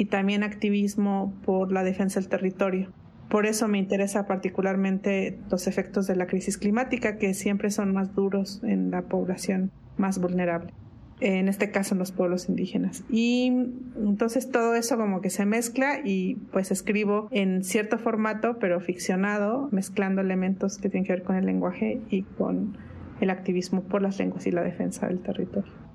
y 0.00 0.06
también 0.06 0.42
activismo 0.42 1.34
por 1.44 1.72
la 1.72 1.84
defensa 1.84 2.20
del 2.20 2.30
territorio. 2.30 2.90
Por 3.28 3.44
eso 3.44 3.68
me 3.68 3.76
interesa 3.76 4.26
particularmente 4.26 5.38
los 5.50 5.66
efectos 5.66 6.06
de 6.06 6.16
la 6.16 6.26
crisis 6.26 6.56
climática, 6.56 7.18
que 7.18 7.34
siempre 7.34 7.70
son 7.70 7.92
más 7.92 8.14
duros 8.14 8.62
en 8.64 8.90
la 8.90 9.02
población 9.02 9.70
más 9.98 10.18
vulnerable, 10.18 10.72
en 11.20 11.48
este 11.48 11.70
caso 11.70 11.94
en 11.94 11.98
los 11.98 12.12
pueblos 12.12 12.48
indígenas. 12.48 13.04
Y 13.10 13.48
entonces 13.94 14.50
todo 14.50 14.74
eso 14.74 14.96
como 14.96 15.20
que 15.20 15.28
se 15.28 15.44
mezcla 15.44 16.00
y 16.02 16.36
pues 16.50 16.70
escribo 16.70 17.28
en 17.30 17.62
cierto 17.62 17.98
formato, 17.98 18.58
pero 18.58 18.80
ficcionado, 18.80 19.68
mezclando 19.70 20.22
elementos 20.22 20.78
que 20.78 20.88
tienen 20.88 21.04
que 21.04 21.12
ver 21.12 21.24
con 21.24 21.36
el 21.36 21.44
lenguaje 21.44 22.00
y 22.08 22.22
con 22.22 22.78
el 23.20 23.28
activismo 23.28 23.82
por 23.82 24.00
las 24.00 24.18
lenguas 24.18 24.46
y 24.46 24.50
la 24.50 24.62
defensa 24.62 25.08
del 25.08 25.18
territorio. 25.18 25.89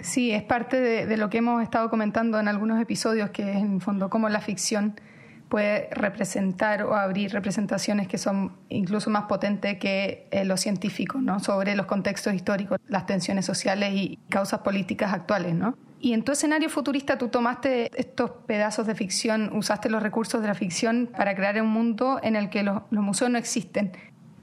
Sí, 0.00 0.30
es 0.30 0.42
parte 0.42 0.80
de, 0.80 1.16
lo 1.16 1.28
que 1.28 1.38
hemos 1.38 1.62
estado 1.62 1.90
comentando 1.90 2.38
en 2.38 2.48
algunos 2.48 2.80
episodios, 2.80 3.30
que 3.30 3.50
es 3.50 3.56
en 3.56 3.80
fondo 3.80 4.08
cómo 4.10 4.28
la 4.28 4.40
ficción 4.40 5.00
puede 5.48 5.88
representar 5.90 6.82
o 6.82 6.94
abrir 6.94 7.32
representaciones 7.32 8.06
que 8.06 8.18
son 8.18 8.52
incluso 8.68 9.10
más 9.10 9.24
potentes 9.24 9.78
que 9.78 10.28
eh, 10.30 10.44
lo 10.44 10.56
científico, 10.56 11.20
¿no? 11.20 11.40
sobre 11.40 11.74
los 11.74 11.86
contextos 11.86 12.34
históricos, 12.34 12.78
las 12.86 13.06
tensiones 13.06 13.46
sociales 13.46 13.94
y 13.94 14.18
causas 14.28 14.60
políticas 14.60 15.12
actuales. 15.12 15.54
¿no? 15.54 15.74
Y 16.00 16.12
en 16.12 16.22
tu 16.22 16.32
escenario 16.32 16.68
futurista 16.68 17.18
tú 17.18 17.28
tomaste 17.28 17.90
estos 17.98 18.30
pedazos 18.46 18.86
de 18.86 18.94
ficción, 18.94 19.56
usaste 19.56 19.88
los 19.88 20.02
recursos 20.02 20.42
de 20.42 20.48
la 20.48 20.54
ficción 20.54 21.08
para 21.16 21.34
crear 21.34 21.60
un 21.60 21.68
mundo 21.68 22.20
en 22.22 22.36
el 22.36 22.50
que 22.50 22.62
los 22.62 22.82
museos 22.90 23.30
no 23.30 23.38
existen 23.38 23.92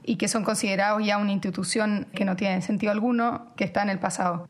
y 0.02 0.16
que 0.16 0.28
son 0.28 0.44
considerados 0.44 1.04
ya 1.04 1.18
una 1.18 1.32
institución 1.32 2.08
que 2.14 2.24
no 2.24 2.36
tiene 2.36 2.62
sentido 2.62 2.92
alguno, 2.92 3.52
que 3.56 3.64
está 3.64 3.82
en 3.82 3.90
el 3.90 3.98
pasado. 3.98 4.48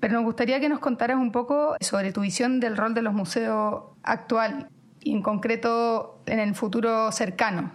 Pero 0.00 0.14
nos 0.14 0.24
gustaría 0.24 0.60
que 0.60 0.68
nos 0.68 0.80
contaras 0.80 1.18
un 1.18 1.30
poco 1.30 1.76
sobre 1.80 2.12
tu 2.12 2.22
visión 2.22 2.58
del 2.58 2.76
rol 2.76 2.94
de 2.94 3.02
los 3.02 3.12
museos 3.12 3.84
actual 4.02 4.68
y 5.00 5.12
en 5.12 5.22
concreto 5.22 6.22
en 6.26 6.40
el 6.40 6.54
futuro 6.54 7.12
cercano. 7.12 7.72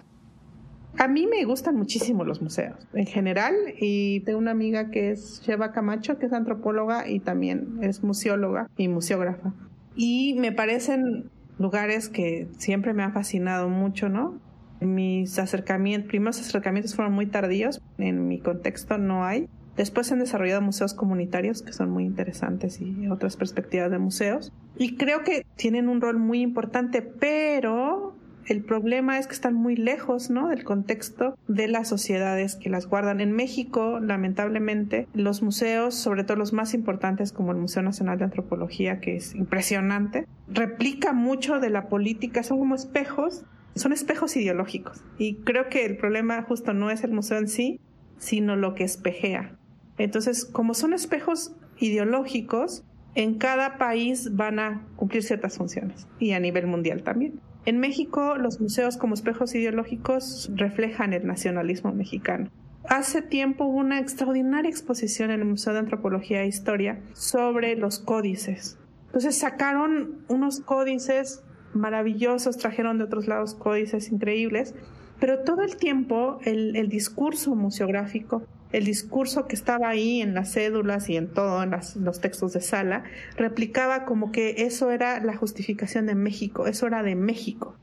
A 0.97 1.07
mí 1.07 1.27
me 1.27 1.43
gustan 1.43 1.75
muchísimo 1.75 2.23
los 2.23 2.41
museos 2.41 2.87
en 2.93 3.05
general 3.05 3.53
y 3.79 4.21
tengo 4.21 4.39
una 4.39 4.51
amiga 4.51 4.91
que 4.91 5.11
es 5.11 5.41
Sheva 5.45 5.73
Camacho, 5.73 6.17
que 6.17 6.25
es 6.25 6.33
antropóloga 6.33 7.07
y 7.07 7.19
también 7.19 7.79
es 7.81 8.01
museóloga 8.01 8.69
y 8.77 8.87
museógrafa. 8.87 9.53
Y 9.95 10.35
me 10.39 10.53
parecen 10.53 11.29
lugares 11.59 12.07
que 12.07 12.47
siempre 12.57 12.93
me 12.93 13.03
han 13.03 13.11
fascinado 13.11 13.67
mucho, 13.67 14.07
¿no? 14.07 14.39
Mis 14.79 15.37
acercamientos, 15.37 16.07
primeros 16.07 16.39
acercamientos 16.39 16.95
fueron 16.95 17.13
muy 17.13 17.27
tardíos, 17.27 17.81
en 17.97 18.27
mi 18.27 18.39
contexto 18.39 18.97
no 18.97 19.25
hay, 19.25 19.49
Después 19.77 20.07
se 20.07 20.13
han 20.13 20.19
desarrollado 20.19 20.61
museos 20.61 20.93
comunitarios 20.93 21.61
que 21.61 21.73
son 21.73 21.89
muy 21.89 22.05
interesantes 22.05 22.79
y 22.79 23.07
otras 23.09 23.35
perspectivas 23.35 23.91
de 23.91 23.99
museos. 23.99 24.53
Y 24.77 24.95
creo 24.95 25.23
que 25.23 25.45
tienen 25.55 25.89
un 25.89 26.01
rol 26.01 26.17
muy 26.17 26.41
importante, 26.41 27.01
pero 27.01 28.15
el 28.45 28.63
problema 28.63 29.17
es 29.17 29.27
que 29.27 29.33
están 29.33 29.55
muy 29.55 29.75
lejos, 29.75 30.29
¿no? 30.29 30.49
Del 30.49 30.63
contexto 30.63 31.35
de 31.47 31.67
las 31.67 31.89
sociedades 31.89 32.55
que 32.55 32.69
las 32.69 32.85
guardan. 32.85 33.19
En 33.19 33.31
México, 33.31 33.99
lamentablemente, 33.99 35.07
los 35.13 35.41
museos, 35.41 35.95
sobre 35.95 36.23
todo 36.23 36.37
los 36.37 36.53
más 36.53 36.73
importantes 36.73 37.31
como 37.31 37.51
el 37.51 37.57
Museo 37.57 37.81
Nacional 37.81 38.19
de 38.19 38.25
Antropología, 38.25 38.99
que 38.99 39.15
es 39.15 39.33
impresionante, 39.33 40.27
replica 40.47 41.11
mucho 41.11 41.59
de 41.59 41.71
la 41.71 41.89
política, 41.89 42.43
son 42.43 42.59
como 42.59 42.75
espejos, 42.75 43.43
son 43.73 43.93
espejos 43.93 44.37
ideológicos. 44.37 45.03
Y 45.17 45.37
creo 45.37 45.67
que 45.69 45.85
el 45.85 45.97
problema 45.97 46.41
justo 46.43 46.73
no 46.73 46.91
es 46.91 47.03
el 47.03 47.11
museo 47.11 47.39
en 47.39 47.47
sí, 47.47 47.79
sino 48.19 48.55
lo 48.55 48.75
que 48.75 48.83
espejea. 48.83 49.57
Entonces, 49.97 50.45
como 50.45 50.73
son 50.73 50.93
espejos 50.93 51.53
ideológicos, 51.79 52.83
en 53.15 53.35
cada 53.37 53.77
país 53.77 54.35
van 54.35 54.59
a 54.59 54.85
cumplir 54.97 55.23
ciertas 55.23 55.57
funciones 55.57 56.07
y 56.19 56.33
a 56.33 56.39
nivel 56.39 56.67
mundial 56.67 57.03
también. 57.03 57.39
En 57.65 57.79
México, 57.79 58.35
los 58.35 58.59
museos 58.59 58.97
como 58.97 59.15
espejos 59.15 59.55
ideológicos 59.55 60.51
reflejan 60.53 61.13
el 61.13 61.25
nacionalismo 61.25 61.91
mexicano. 61.93 62.51
Hace 62.87 63.23
tiempo 63.23 63.65
hubo 63.65 63.77
una 63.77 63.99
extraordinaria 63.99 64.69
exposición 64.69 65.31
en 65.31 65.39
el 65.39 65.47
Museo 65.47 65.73
de 65.73 65.79
Antropología 65.79 66.43
e 66.43 66.47
Historia 66.47 66.99
sobre 67.13 67.75
los 67.75 67.97
códices. 67.97 68.77
Entonces 69.07 69.37
sacaron 69.37 70.23
unos 70.27 70.59
códices 70.59 71.41
maravillosos, 71.73 72.57
trajeron 72.57 72.99
de 72.99 73.05
otros 73.05 73.27
lados 73.27 73.55
códices 73.55 74.11
increíbles, 74.11 74.75
pero 75.19 75.39
todo 75.39 75.63
el 75.63 75.77
tiempo 75.77 76.37
el, 76.43 76.75
el 76.75 76.89
discurso 76.89 77.55
museográfico 77.55 78.43
el 78.75 78.83
discurso 78.83 79.47
que 79.47 79.55
estaba 79.55 79.87
ahí 79.87 80.21
en 80.21 80.33
las 80.33 80.51
cédulas 80.51 81.09
y 81.09 81.15
en 81.15 81.33
todo, 81.33 81.63
en 81.63 81.71
los 81.71 82.19
textos 82.19 82.51
de 82.51 82.59
sala, 82.59 83.05
replicaba 83.37 84.03
como 84.03 84.33
que 84.33 84.55
eso 84.57 84.91
era 84.91 85.21
la 85.21 85.35
justificación 85.37 86.05
de 86.05 86.15
México, 86.15 86.67
eso 86.67 86.85
era 86.85 87.01
de 87.01 87.15
México. 87.15 87.77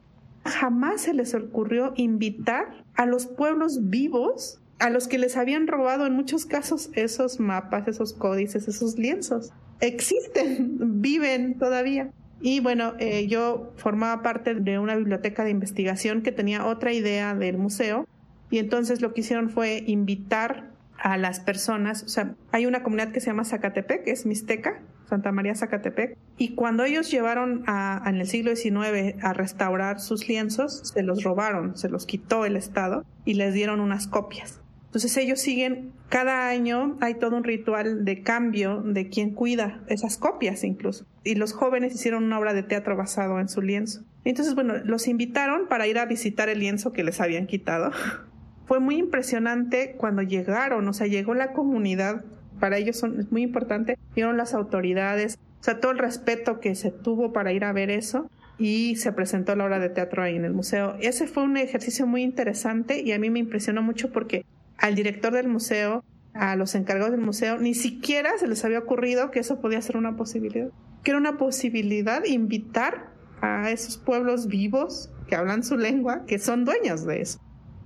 Jamás 0.45 1.03
se 1.03 1.15
les 1.15 1.35
ocurrió 1.35 1.95
invitar 1.97 2.85
a 2.95 3.07
los 3.07 3.27
pueblos 3.27 3.89
vivos 3.89 4.61
a 4.81 4.91
los 4.91 5.09
que 5.09 5.17
les 5.17 5.37
habían 5.37 5.67
robado 5.67 6.07
en 6.07 6.13
muchos 6.13 6.45
casos 6.45 6.91
esos 6.95 7.41
mapas, 7.41 7.89
esos 7.89 8.13
códices, 8.13 8.69
esos 8.69 8.99
lienzos. 8.99 9.51
Existen, 9.81 10.77
viven 11.01 11.57
todavía. 11.57 12.11
Y 12.43 12.61
bueno, 12.61 12.95
eh, 12.99 13.29
yo 13.29 13.73
formaba 13.77 14.23
parte 14.23 14.57
de 14.57 14.79
una 14.79 14.97
biblioteca 14.97 15.45
de 15.45 15.51
investigación 15.51 16.21
que 16.21 16.33
tenía 16.33 16.67
otra 16.67 16.93
idea 16.93 17.35
del 17.35 17.57
museo 17.57 18.07
y 18.51 18.59
entonces 18.59 19.01
lo 19.01 19.15
que 19.15 19.23
hicieron 19.23 19.49
fue 19.49 19.83
invitar 19.87 20.72
a 21.03 21.19
las 21.19 21.41
personas, 21.41 22.05
o 22.05 22.09
sea, 22.09 22.37
hay 22.53 22.65
una 22.65 22.85
comunidad 22.85 23.11
que 23.11 23.21
se 23.21 23.27
llama 23.27 23.45
Zacatepec, 23.45 24.07
es 24.07 24.25
Mixteca, 24.25 24.81
Santa 25.09 25.33
María 25.33 25.55
Zacatepec, 25.55 26.17
y 26.38 26.55
cuando 26.55 26.85
ellos 26.85 27.11
llevaron 27.11 27.65
a, 27.67 28.03
en 28.07 28.17
el 28.17 28.27
siglo 28.29 28.55
XIX 28.55 29.23
a 29.23 29.33
restaurar 29.33 30.01
sus 30.01 30.29
lienzos, 30.29 30.93
se 30.95 31.03
los 31.03 31.25
robaron, 31.25 31.77
se 31.77 31.88
los 31.88 32.07
quitó 32.07 32.45
el 32.45 32.57
Estado 32.57 33.05
y 33.25 33.35
les 33.35 33.53
dieron 33.53 33.81
unas 33.81 34.07
copias. 34.07 34.61
Entonces 34.87 35.17
ellos 35.17 35.41
siguen, 35.41 35.93
cada 36.09 36.49
año 36.49 36.99
hay 37.01 37.15
todo 37.15 37.37
un 37.37 37.45
ritual 37.45 38.05
de 38.05 38.23
cambio 38.23 38.83
de 38.83 39.09
quien 39.09 39.35
cuida 39.35 39.81
esas 39.88 40.19
copias 40.19 40.62
incluso. 40.62 41.07
Y 41.25 41.35
los 41.35 41.53
jóvenes 41.53 41.95
hicieron 41.95 42.25
una 42.25 42.38
obra 42.38 42.55
de 42.55 42.62
teatro 42.62 42.97
basado 42.97 43.41
en 43.41 43.49
su 43.49 43.61
lienzo. 43.61 44.05
Entonces, 44.25 44.55
bueno, 44.55 44.75
los 44.85 45.09
invitaron 45.09 45.67
para 45.67 45.87
ir 45.87 45.99
a 45.99 46.05
visitar 46.05 46.49
el 46.49 46.61
lienzo 46.61 46.93
que 46.93 47.03
les 47.03 47.21
habían 47.21 47.47
quitado. 47.47 47.91
Fue 48.73 48.81
muy 48.81 48.97
impresionante 48.97 49.97
cuando 49.99 50.23
llegaron, 50.23 50.89
o 50.89 50.95
sea, 50.95 51.07
llegó 51.07 51.35
la 51.35 51.53
comunidad, 51.53 52.25
para 52.59 52.79
ellos 52.79 53.05
es 53.05 53.31
muy 53.31 53.43
importante, 53.43 53.99
vieron 54.15 54.39
las 54.39 54.55
autoridades, 54.55 55.39
o 55.61 55.63
sea, 55.63 55.79
todo 55.79 55.93
el 55.93 55.99
respeto 55.99 56.59
que 56.59 56.75
se 56.75 56.91
tuvo 56.91 57.35
para 57.35 57.53
ir 57.53 57.65
a 57.65 57.73
ver 57.75 57.91
eso 57.91 58.31
y 58.57 58.97
se 58.97 59.13
presentó 59.13 59.55
la 59.57 59.67
obra 59.67 59.79
de 59.79 59.91
teatro 59.91 60.23
ahí 60.23 60.37
en 60.37 60.47
el 60.47 60.55
museo. 60.55 60.97
Ese 61.03 61.27
fue 61.27 61.43
un 61.43 61.59
ejercicio 61.59 62.07
muy 62.07 62.23
interesante 62.23 63.03
y 63.03 63.13
a 63.13 63.19
mí 63.19 63.29
me 63.29 63.41
impresionó 63.41 63.83
mucho 63.83 64.11
porque 64.11 64.47
al 64.79 64.95
director 64.95 65.35
del 65.35 65.49
museo, 65.49 66.03
a 66.33 66.57
los 66.57 66.75
encargados 66.75 67.13
del 67.13 67.21
museo, 67.21 67.59
ni 67.59 67.75
siquiera 67.75 68.39
se 68.39 68.49
les 68.49 68.65
había 68.65 68.79
ocurrido 68.79 69.31
que 69.31 69.41
eso 69.41 69.61
podía 69.61 69.83
ser 69.83 69.99
una 69.99 70.17
posibilidad. 70.17 70.71
Que 71.05 71.11
era 71.11 71.21
una 71.21 71.37
posibilidad 71.37 72.25
invitar 72.25 73.11
a 73.43 73.71
esos 73.71 73.99
pueblos 73.99 74.47
vivos 74.47 75.11
que 75.29 75.37
hablan 75.37 75.63
su 75.63 75.77
lengua, 75.77 76.25
que 76.27 76.39
son 76.39 76.65
dueños 76.65 77.05
de 77.05 77.21
eso. 77.21 77.39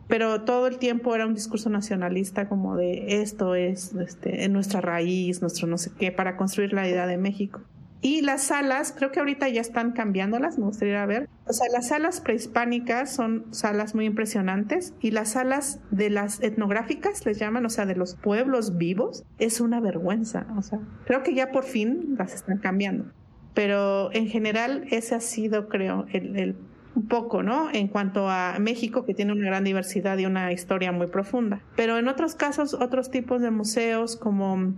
Pero 0.08 0.42
todo 0.42 0.66
el 0.66 0.78
tiempo 0.78 1.14
era 1.14 1.26
un 1.26 1.34
discurso 1.34 1.68
nacionalista 1.68 2.48
como 2.48 2.76
de 2.76 3.20
esto 3.22 3.54
es 3.54 3.94
este, 3.94 4.48
nuestra 4.48 4.80
raíz, 4.80 5.40
nuestro 5.40 5.66
no 5.66 5.78
sé 5.78 5.90
qué, 5.98 6.12
para 6.12 6.36
construir 6.36 6.72
la 6.72 6.88
idea 6.88 7.06
de 7.06 7.16
México. 7.16 7.60
Y 8.02 8.20
las 8.20 8.42
salas, 8.42 8.94
creo 8.96 9.10
que 9.10 9.18
ahorita 9.18 9.48
ya 9.48 9.60
están 9.60 9.92
cambiándolas, 9.92 10.58
me 10.58 10.66
gustaría 10.66 11.04
ver. 11.06 11.28
O 11.46 11.52
sea, 11.52 11.66
las 11.72 11.88
salas 11.88 12.20
prehispánicas 12.20 13.12
son 13.12 13.46
salas 13.52 13.94
muy 13.94 14.04
impresionantes 14.04 14.94
y 15.00 15.10
las 15.10 15.30
salas 15.30 15.80
de 15.90 16.10
las 16.10 16.40
etnográficas, 16.42 17.24
les 17.24 17.38
llaman, 17.38 17.66
o 17.66 17.70
sea, 17.70 17.86
de 17.86 17.96
los 17.96 18.14
pueblos 18.14 18.76
vivos, 18.76 19.24
es 19.38 19.60
una 19.60 19.80
vergüenza. 19.80 20.46
O 20.56 20.62
sea, 20.62 20.78
creo 21.06 21.22
que 21.22 21.34
ya 21.34 21.50
por 21.50 21.64
fin 21.64 22.14
las 22.18 22.34
están 22.34 22.58
cambiando. 22.58 23.06
Pero 23.54 24.12
en 24.12 24.28
general 24.28 24.84
ese 24.90 25.14
ha 25.14 25.20
sido, 25.20 25.68
creo, 25.68 26.06
el, 26.12 26.36
el 26.36 26.56
un 26.96 27.06
poco, 27.06 27.42
¿no? 27.42 27.68
En 27.72 27.88
cuanto 27.88 28.28
a 28.28 28.56
México, 28.58 29.04
que 29.04 29.14
tiene 29.14 29.32
una 29.32 29.46
gran 29.46 29.64
diversidad 29.64 30.18
y 30.18 30.26
una 30.26 30.52
historia 30.52 30.92
muy 30.92 31.06
profunda. 31.06 31.60
Pero 31.76 31.98
en 31.98 32.08
otros 32.08 32.34
casos, 32.34 32.74
otros 32.74 33.10
tipos 33.10 33.42
de 33.42 33.50
museos 33.50 34.16
como 34.16 34.74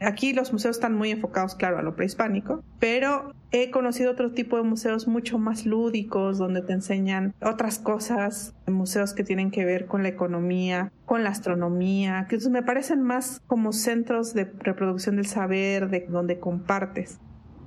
Aquí 0.00 0.32
los 0.32 0.50
museos 0.50 0.76
están 0.76 0.94
muy 0.94 1.10
enfocados, 1.10 1.54
claro, 1.54 1.78
a 1.78 1.82
lo 1.82 1.94
prehispánico, 1.94 2.64
pero 2.78 3.34
he 3.52 3.70
conocido 3.70 4.12
otro 4.12 4.32
tipo 4.32 4.56
de 4.56 4.62
museos 4.62 5.06
mucho 5.06 5.38
más 5.38 5.66
lúdicos, 5.66 6.38
donde 6.38 6.62
te 6.62 6.72
enseñan 6.72 7.34
otras 7.42 7.78
cosas, 7.78 8.54
museos 8.66 9.12
que 9.12 9.24
tienen 9.24 9.50
que 9.50 9.66
ver 9.66 9.84
con 9.84 10.02
la 10.02 10.08
economía, 10.08 10.90
con 11.04 11.22
la 11.22 11.28
astronomía, 11.28 12.26
que 12.30 12.38
me 12.48 12.62
parecen 12.62 13.02
más 13.02 13.42
como 13.46 13.72
centros 13.72 14.32
de 14.32 14.44
reproducción 14.60 15.16
del 15.16 15.26
saber, 15.26 15.90
de 15.90 16.06
donde 16.08 16.40
compartes. 16.40 17.20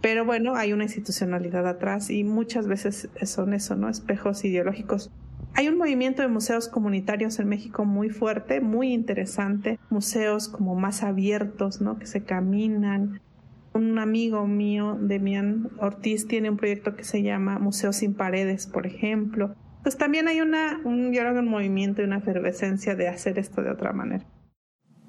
Pero 0.03 0.23
bueno, 0.23 0.55
hay 0.55 0.71
una 0.71 0.83
institucionalidad 0.83 1.67
atrás 1.67 2.11
y 2.11 2.23
muchas 2.23 2.67
veces 2.67 3.09
son 3.23 3.55
eso, 3.55 3.75
¿no? 3.75 3.89
Espejos 3.89 4.45
ideológicos 4.45 5.09
hay 5.55 5.67
un 5.67 5.77
movimiento 5.77 6.23
de 6.23 6.27
museos 6.29 6.67
comunitarios 6.67 7.37
en 7.39 7.47
México 7.47 7.85
muy 7.85 8.09
fuerte, 8.09 8.59
muy 8.59 8.91
interesante, 8.91 9.79
museos 9.89 10.49
como 10.49 10.73
más 10.73 11.03
abiertos, 11.03 11.79
¿no? 11.79 11.99
Que 11.99 12.07
se 12.07 12.23
caminan. 12.23 13.21
Un 13.73 13.99
amigo 13.99 14.47
mío, 14.47 14.97
Demian 14.99 15.69
Ortiz, 15.79 16.27
tiene 16.27 16.49
un 16.49 16.57
proyecto 16.57 16.95
que 16.95 17.03
se 17.03 17.21
llama 17.21 17.59
Museos 17.59 17.97
sin 17.97 18.13
Paredes, 18.13 18.67
por 18.67 18.87
ejemplo. 18.87 19.55
Pues 19.83 19.97
también 19.97 20.27
hay 20.27 20.41
una, 20.41 20.79
un, 20.85 21.11
yo 21.11 21.21
creo, 21.21 21.39
un 21.39 21.47
movimiento 21.47 22.01
y 22.01 22.05
una 22.05 22.17
efervescencia 22.17 22.95
de 22.95 23.07
hacer 23.07 23.37
esto 23.37 23.61
de 23.61 23.71
otra 23.71 23.93
manera. 23.93 24.25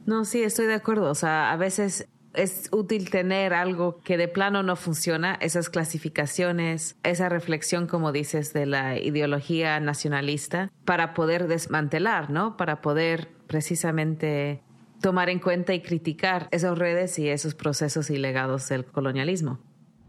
No, 0.07 0.25
sí, 0.25 0.43
estoy 0.43 0.67
de 0.67 0.75
acuerdo. 0.75 1.11
O 1.11 1.15
sea, 1.15 1.53
a 1.53 1.57
veces 1.57 2.09
es 2.35 2.69
útil 2.73 3.11
tener 3.11 3.55
algo 3.55 4.01
que 4.01 4.17
de 4.17 4.29
plano 4.29 4.63
no 4.63 4.77
funciona, 4.77 5.35
esas 5.41 5.71
clasificaciones, 5.71 6.97
esa 7.03 7.29
reflexión, 7.29 7.87
como 7.87 8.13
dices, 8.13 8.53
de 8.53 8.67
la 8.67 8.99
ideología 8.99 9.79
nacionalista, 9.81 10.71
para 10.85 11.15
poder 11.15 11.47
desmantelar, 11.47 12.31
¿no? 12.31 12.57
Para 12.57 12.81
poder 12.81 13.29
precisamente 13.47 14.63
tomar 15.01 15.29
en 15.29 15.39
cuenta 15.39 15.75
y 15.75 15.81
criticar 15.81 16.49
esas 16.51 16.79
redes 16.79 17.19
y 17.19 17.29
esos 17.29 17.55
procesos 17.55 18.11
y 18.11 18.17
legados 18.17 18.69
del 18.69 18.85
colonialismo. 18.85 19.59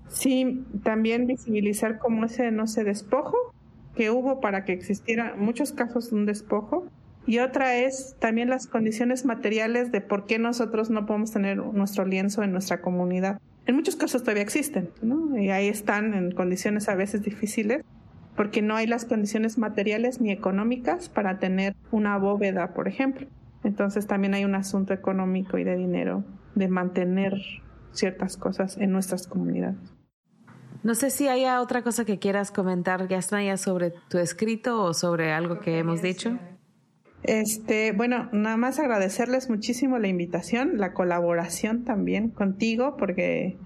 Sí, 0.08 0.66
también 0.84 1.28
visibilizar 1.28 2.00
cómo 2.00 2.26
ese, 2.26 2.52
no 2.52 2.68
sé, 2.68 2.84
despojo 2.84 3.36
que 3.96 4.10
hubo 4.10 4.40
para 4.40 4.66
que 4.66 4.74
existiera 4.74 5.36
muchos 5.38 5.72
casos 5.72 6.12
un 6.12 6.26
despojo 6.26 6.88
y 7.28 7.40
otra 7.40 7.78
es 7.78 8.16
también 8.20 8.50
las 8.50 8.68
condiciones 8.68 9.26
materiales 9.26 9.92
de 9.92 10.02
por 10.02 10.26
qué 10.26 10.38
nosotros 10.40 10.90
no 10.90 11.06
podemos 11.06 11.32
tener 11.32 11.58
nuestro 11.58 12.06
lienzo 12.06 12.44
en 12.44 12.52
nuestra 12.52 12.82
comunidad. 12.82 13.40
En 13.66 13.76
muchos 13.76 13.96
casos 13.96 14.22
todavía 14.22 14.44
existen, 14.44 14.90
¿no? 15.02 15.38
Y 15.38 15.50
ahí 15.50 15.68
están 15.68 16.14
en 16.14 16.32
condiciones 16.32 16.88
a 16.88 16.96
veces 16.96 17.24
difíciles 17.24 17.84
porque 18.36 18.62
no 18.62 18.76
hay 18.76 18.86
las 18.86 19.06
condiciones 19.06 19.58
materiales 19.58 20.22
ni 20.22 20.32
económicas 20.32 21.10
para 21.10 21.40
tener 21.40 21.76
una 21.92 22.18
bóveda, 22.18 22.74
por 22.74 22.88
ejemplo. 22.88 23.28
Entonces 23.64 24.06
también 24.06 24.34
hay 24.36 24.46
un 24.46 24.56
asunto 24.56 24.94
económico 24.94 25.58
y 25.58 25.64
de 25.64 25.78
dinero 25.78 26.24
de 26.54 26.68
mantener 26.68 27.34
ciertas 27.92 28.38
cosas 28.38 28.78
en 28.78 28.92
nuestras 28.92 29.26
comunidades. 29.26 29.78
No 30.84 30.94
sé 30.94 31.10
si 31.10 31.28
haya 31.28 31.62
otra 31.62 31.82
cosa 31.82 32.06
que 32.06 32.20
quieras 32.20 32.52
comentar, 32.52 33.08
Yasnaya, 33.08 33.58
sobre 33.58 33.94
tu 34.10 34.20
escrito 34.20 34.84
o 34.84 34.94
sobre 34.94 35.32
algo 35.32 35.60
que 35.60 35.80
hemos 35.80 36.04
dicho. 36.04 36.38
Este, 37.28 37.92
bueno, 37.92 38.30
nada 38.34 38.56
más 38.56 38.78
agradecerles 38.78 39.50
muchísimo 39.50 39.98
la 39.98 40.08
invitación, 40.08 40.78
la 40.78 40.94
colaboración 40.94 41.84
también 41.84 42.30
contigo, 42.30 42.98
porque 42.98 43.58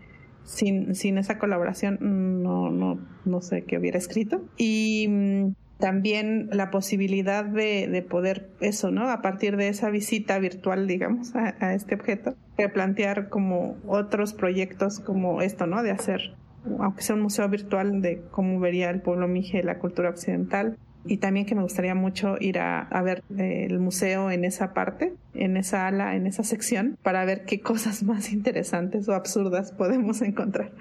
sin, 0.45 0.95
sin 0.95 1.17
esa 1.17 1.38
colaboración 1.38 1.98
no, 2.41 2.69
no, 2.69 3.00
no 3.26 3.41
sé 3.41 3.65
qué 3.65 3.78
hubiera 3.78 3.98
escrito. 3.98 4.45
Y 4.56 5.08
mm, 5.10 5.56
también 5.78 6.48
la 6.54 6.72
posibilidad 6.72 7.43
de, 7.43 7.89
de, 7.89 8.02
poder 8.02 8.50
eso, 8.62 8.91
¿no? 8.91 9.10
A 9.10 9.22
partir 9.22 9.58
de 9.58 9.67
esa 9.67 9.89
visita 9.89 10.39
virtual, 10.39 10.88
digamos, 10.88 11.36
a, 11.36 11.56
a 11.60 11.74
este 11.74 11.95
objeto, 11.95 12.36
plantear 12.74 13.28
como 13.28 13.76
otros 13.86 14.34
proyectos 14.34 15.02
como 15.02 15.41
esto, 15.41 15.67
¿no? 15.67 15.84
De 15.84 15.91
hacer, 15.91 16.34
aunque 16.80 17.02
sea 17.02 17.15
un 17.15 17.24
museo 17.24 17.50
virtual 17.50 18.02
de 18.02 18.22
cómo 18.32 18.62
vería 18.62 18.89
el 18.89 19.02
pueblo 19.02 19.28
mije 19.28 19.63
la 19.63 19.80
cultura 19.80 20.10
occidental, 20.10 20.78
y 21.10 21.17
también 21.17 21.48
que 21.48 21.56
me 21.56 21.63
gustaría 21.63 21.95
mucho 21.95 22.36
ir 22.39 22.60
a, 22.60 22.88
ver 23.04 23.24
eh, 23.36 23.65
el 23.67 23.80
museo 23.80 24.30
en 24.30 24.45
esa 24.45 24.74
parte, 24.76 25.15
en 25.34 25.58
esa 25.58 25.88
ala, 25.88 26.15
en 26.15 26.28
esa 26.28 26.43
sección, 26.43 26.98
para 27.02 27.26
ver 27.26 27.45
qué 27.45 27.62
cosas 27.62 28.04
más 28.10 28.32
interesantes 28.32 29.10
o 29.10 29.13
absurdas 29.13 29.72
podemos 29.72 30.22
encontrar. 30.22 30.72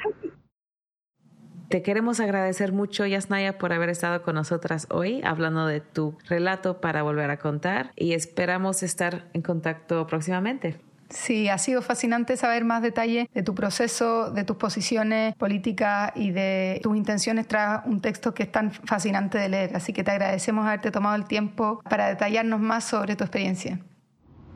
Te 1.71 1.83
queremos 1.83 2.21
agradecer 2.21 2.73
mucho, 2.73 3.07
Yasnaya, 3.07 3.59
por 3.59 3.73
haber 3.73 3.89
estado 3.89 4.23
con 4.23 4.35
nosotras 4.35 4.87
hoy 4.91 5.21
hablando 5.23 5.67
de 5.67 5.81
tu 5.81 6.17
relato 6.27 6.81
para 6.81 7.03
volver 7.03 7.31
a 7.31 7.39
contar 7.39 7.93
y 7.97 8.13
esperamos 8.13 8.83
estar 8.83 9.29
en 9.33 9.43
contacto 9.43 10.07
próximamente. 10.07 10.88
Sí, 11.11 11.49
ha 11.49 11.57
sido 11.57 11.81
fascinante 11.81 12.37
saber 12.37 12.65
más 12.65 12.83
detalles 12.83 13.29
de 13.33 13.43
tu 13.43 13.55
proceso, 13.55 14.31
de 14.31 14.45
tus 14.45 14.57
posiciones 14.57 15.35
políticas 15.37 16.13
y 16.15 16.33
de 16.33 16.81
tus 16.83 16.97
intenciones 16.97 17.49
tras 17.49 17.87
un 17.87 18.01
texto 18.01 18.35
que 18.35 18.43
es 18.43 18.53
tan 18.53 18.71
fascinante 18.71 19.39
de 19.39 19.49
leer. 19.49 19.75
Así 19.75 19.95
que 19.95 20.05
te 20.05 20.11
agradecemos 20.11 20.67
haberte 20.67 20.91
tomado 20.91 21.17
el 21.17 21.25
tiempo 21.25 21.81
para 21.89 22.09
detallarnos 22.09 22.61
más 22.61 22.85
sobre 22.85 23.17
tu 23.17 23.25
experiencia. 23.25 23.81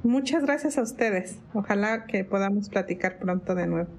Muchas 0.03 0.43
gracias 0.43 0.77
a 0.77 0.83
ustedes. 0.83 1.38
Ojalá 1.55 2.05
que 2.07 2.25
podamos 2.25 2.69
platicar 2.69 3.19
pronto 3.19 3.55
de 3.55 3.67
nuevo. 3.67 3.91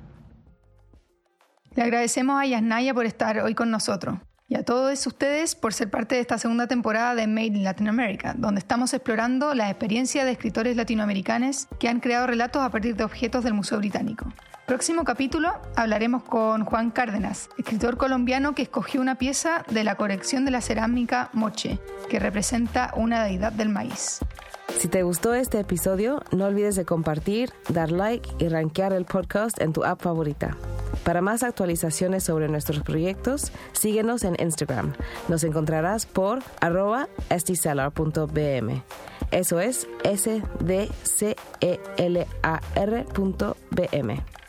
Le 1.76 1.82
agradecemos 1.82 2.40
a 2.40 2.46
Yasnaya 2.46 2.94
por 2.94 3.08
estar 3.08 3.40
hoy 3.40 3.56
con 3.56 3.72
nosotros 3.72 4.20
y 4.48 4.56
a 4.56 4.64
todos 4.64 5.08
ustedes 5.08 5.56
por 5.56 5.74
ser 5.74 5.90
parte 5.90 6.16
de 6.16 6.22
esta 6.22 6.38
segunda 6.38 6.68
temporada 6.68 7.16
de 7.16 7.28
Made 7.28 7.48
in 7.48 7.64
Latin 7.64 7.88
America, 7.88 8.34
donde 8.38 8.60
estamos 8.60 8.94
explorando 8.94 9.54
la 9.54 9.70
experiencia 9.70 10.26
de 10.26 10.32
escritores 10.32 10.76
latinoamericanos 10.76 11.68
que 11.80 11.90
han 11.90 12.00
creado 12.00 12.28
relatos 12.28 12.62
a 12.62 12.70
partir 12.70 12.96
de 12.96 13.04
objetos 13.04 13.44
del 13.44 13.54
Museo 13.54 13.80
Británico. 13.80 14.26
Próximo 14.66 15.04
capítulo 15.04 15.52
hablaremos 15.76 16.24
con 16.24 16.64
Juan 16.64 16.92
Cárdenas, 16.92 17.50
escritor 17.58 17.98
colombiano 17.98 18.56
que 18.56 18.62
escogió 18.62 19.02
una 19.02 19.16
pieza 19.16 19.66
de 19.70 19.84
la 19.84 19.96
colección 19.96 20.46
de 20.46 20.52
la 20.52 20.62
cerámica 20.62 21.30
Moche, 21.34 21.80
que 22.10 22.20
representa 22.20 22.94
una 22.96 23.24
deidad 23.24 23.52
del 23.52 23.70
maíz. 23.70 24.20
Si 24.78 24.88
te 24.90 25.04
gustó 25.04 25.34
este 25.34 25.60
episodio, 25.60 26.22
no 26.32 26.46
olvides 26.46 26.76
de 26.76 26.84
compartir, 26.86 27.52
dar 27.70 27.92
like 27.92 28.30
y 28.40 28.50
rankear 28.50 28.92
el 28.94 29.06
podcast 29.06 29.62
en 29.62 29.72
tu 29.72 29.84
app 29.86 30.02
favorita. 30.02 30.58
Para 31.04 31.22
más 31.22 31.44
actualizaciones 31.44 32.24
sobre 32.24 32.48
nuestros 32.50 32.82
proyectos, 32.82 33.52
síguenos 33.72 34.24
en 34.24 34.36
Instagram. 34.40 34.94
Nos 35.28 35.44
encontrarás 35.44 36.06
por 36.06 36.40
arroba. 36.62 37.08
Eso 39.32 39.60
es 39.60 39.88
s 40.04 40.42
d 40.60 40.90
c 41.04 41.36
l 41.98 42.28
a 42.44 42.60
-R 42.76 44.43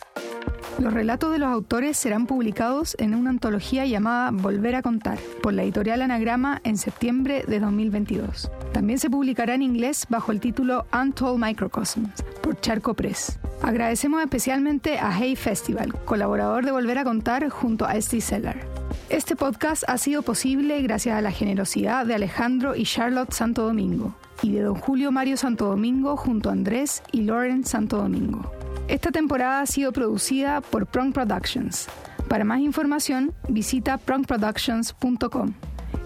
Los 0.79 0.93
relatos 0.93 1.31
de 1.31 1.39
los 1.39 1.49
autores 1.49 1.97
serán 1.97 2.27
publicados 2.27 2.97
en 2.99 3.15
una 3.15 3.31
antología 3.31 3.87
llamada 3.87 4.31
Volver 4.33 4.75
a 4.75 4.83
contar 4.83 5.19
por 5.41 5.53
la 5.53 5.63
editorial 5.63 6.03
Anagrama 6.03 6.61
en 6.65 6.77
septiembre 6.77 7.45
de 7.47 7.61
2022. 7.61 8.51
También 8.73 8.99
se 8.99 9.09
publicará 9.09 9.55
en 9.55 9.63
inglés 9.63 10.07
bajo 10.09 10.33
el 10.33 10.41
título 10.41 10.85
Untold 10.93 11.39
Microcosms 11.41 12.23
por 12.43 12.61
Charco 12.61 12.95
Press. 12.95 13.39
Agradecemos 13.63 14.21
especialmente 14.21 14.99
a 14.99 15.17
Hey 15.17 15.37
Festival, 15.37 15.95
colaborador 16.05 16.65
de 16.65 16.73
Volver 16.73 16.99
a 16.99 17.05
contar 17.05 17.49
junto 17.51 17.87
a 17.87 17.95
Esty 17.95 18.21
Seller. 18.21 18.67
Este 19.11 19.37
podcast 19.37 19.85
ha 19.87 19.97
sido 19.97 20.23
posible 20.23 20.83
gracias 20.83 21.17
a 21.17 21.23
la 21.23 21.31
generosidad 21.31 22.05
de 22.05 22.15
Alejandro 22.15 22.75
y 22.75 22.83
Charlotte 22.83 23.33
Santo 23.33 23.63
Domingo 23.63 24.15
y 24.43 24.51
de 24.51 24.63
don 24.63 24.75
Julio 24.75 25.13
Mario 25.13 25.37
Santo 25.37 25.67
Domingo 25.67 26.17
junto 26.17 26.49
a 26.49 26.53
Andrés 26.53 27.03
y 27.13 27.23
Lauren 27.23 27.65
Santo 27.65 27.99
Domingo. 27.99 28.51
Esta 28.89 29.11
temporada 29.11 29.61
ha 29.61 29.67
sido 29.67 29.93
producida 29.93 30.61
por 30.61 30.87
Prong 30.87 31.13
Productions. 31.13 31.89
Para 32.29 32.45
más 32.45 32.61
información, 32.61 33.35
visita 33.49 33.99
prongproductions.com. 33.99 35.55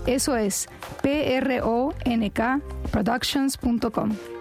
Eso 0.06 0.36
es 0.36 0.68
p 1.02 1.36
r 1.36 1.60
o 1.62 1.94
n 2.04 2.30
k 2.30 2.60
productions.com. 2.90 4.37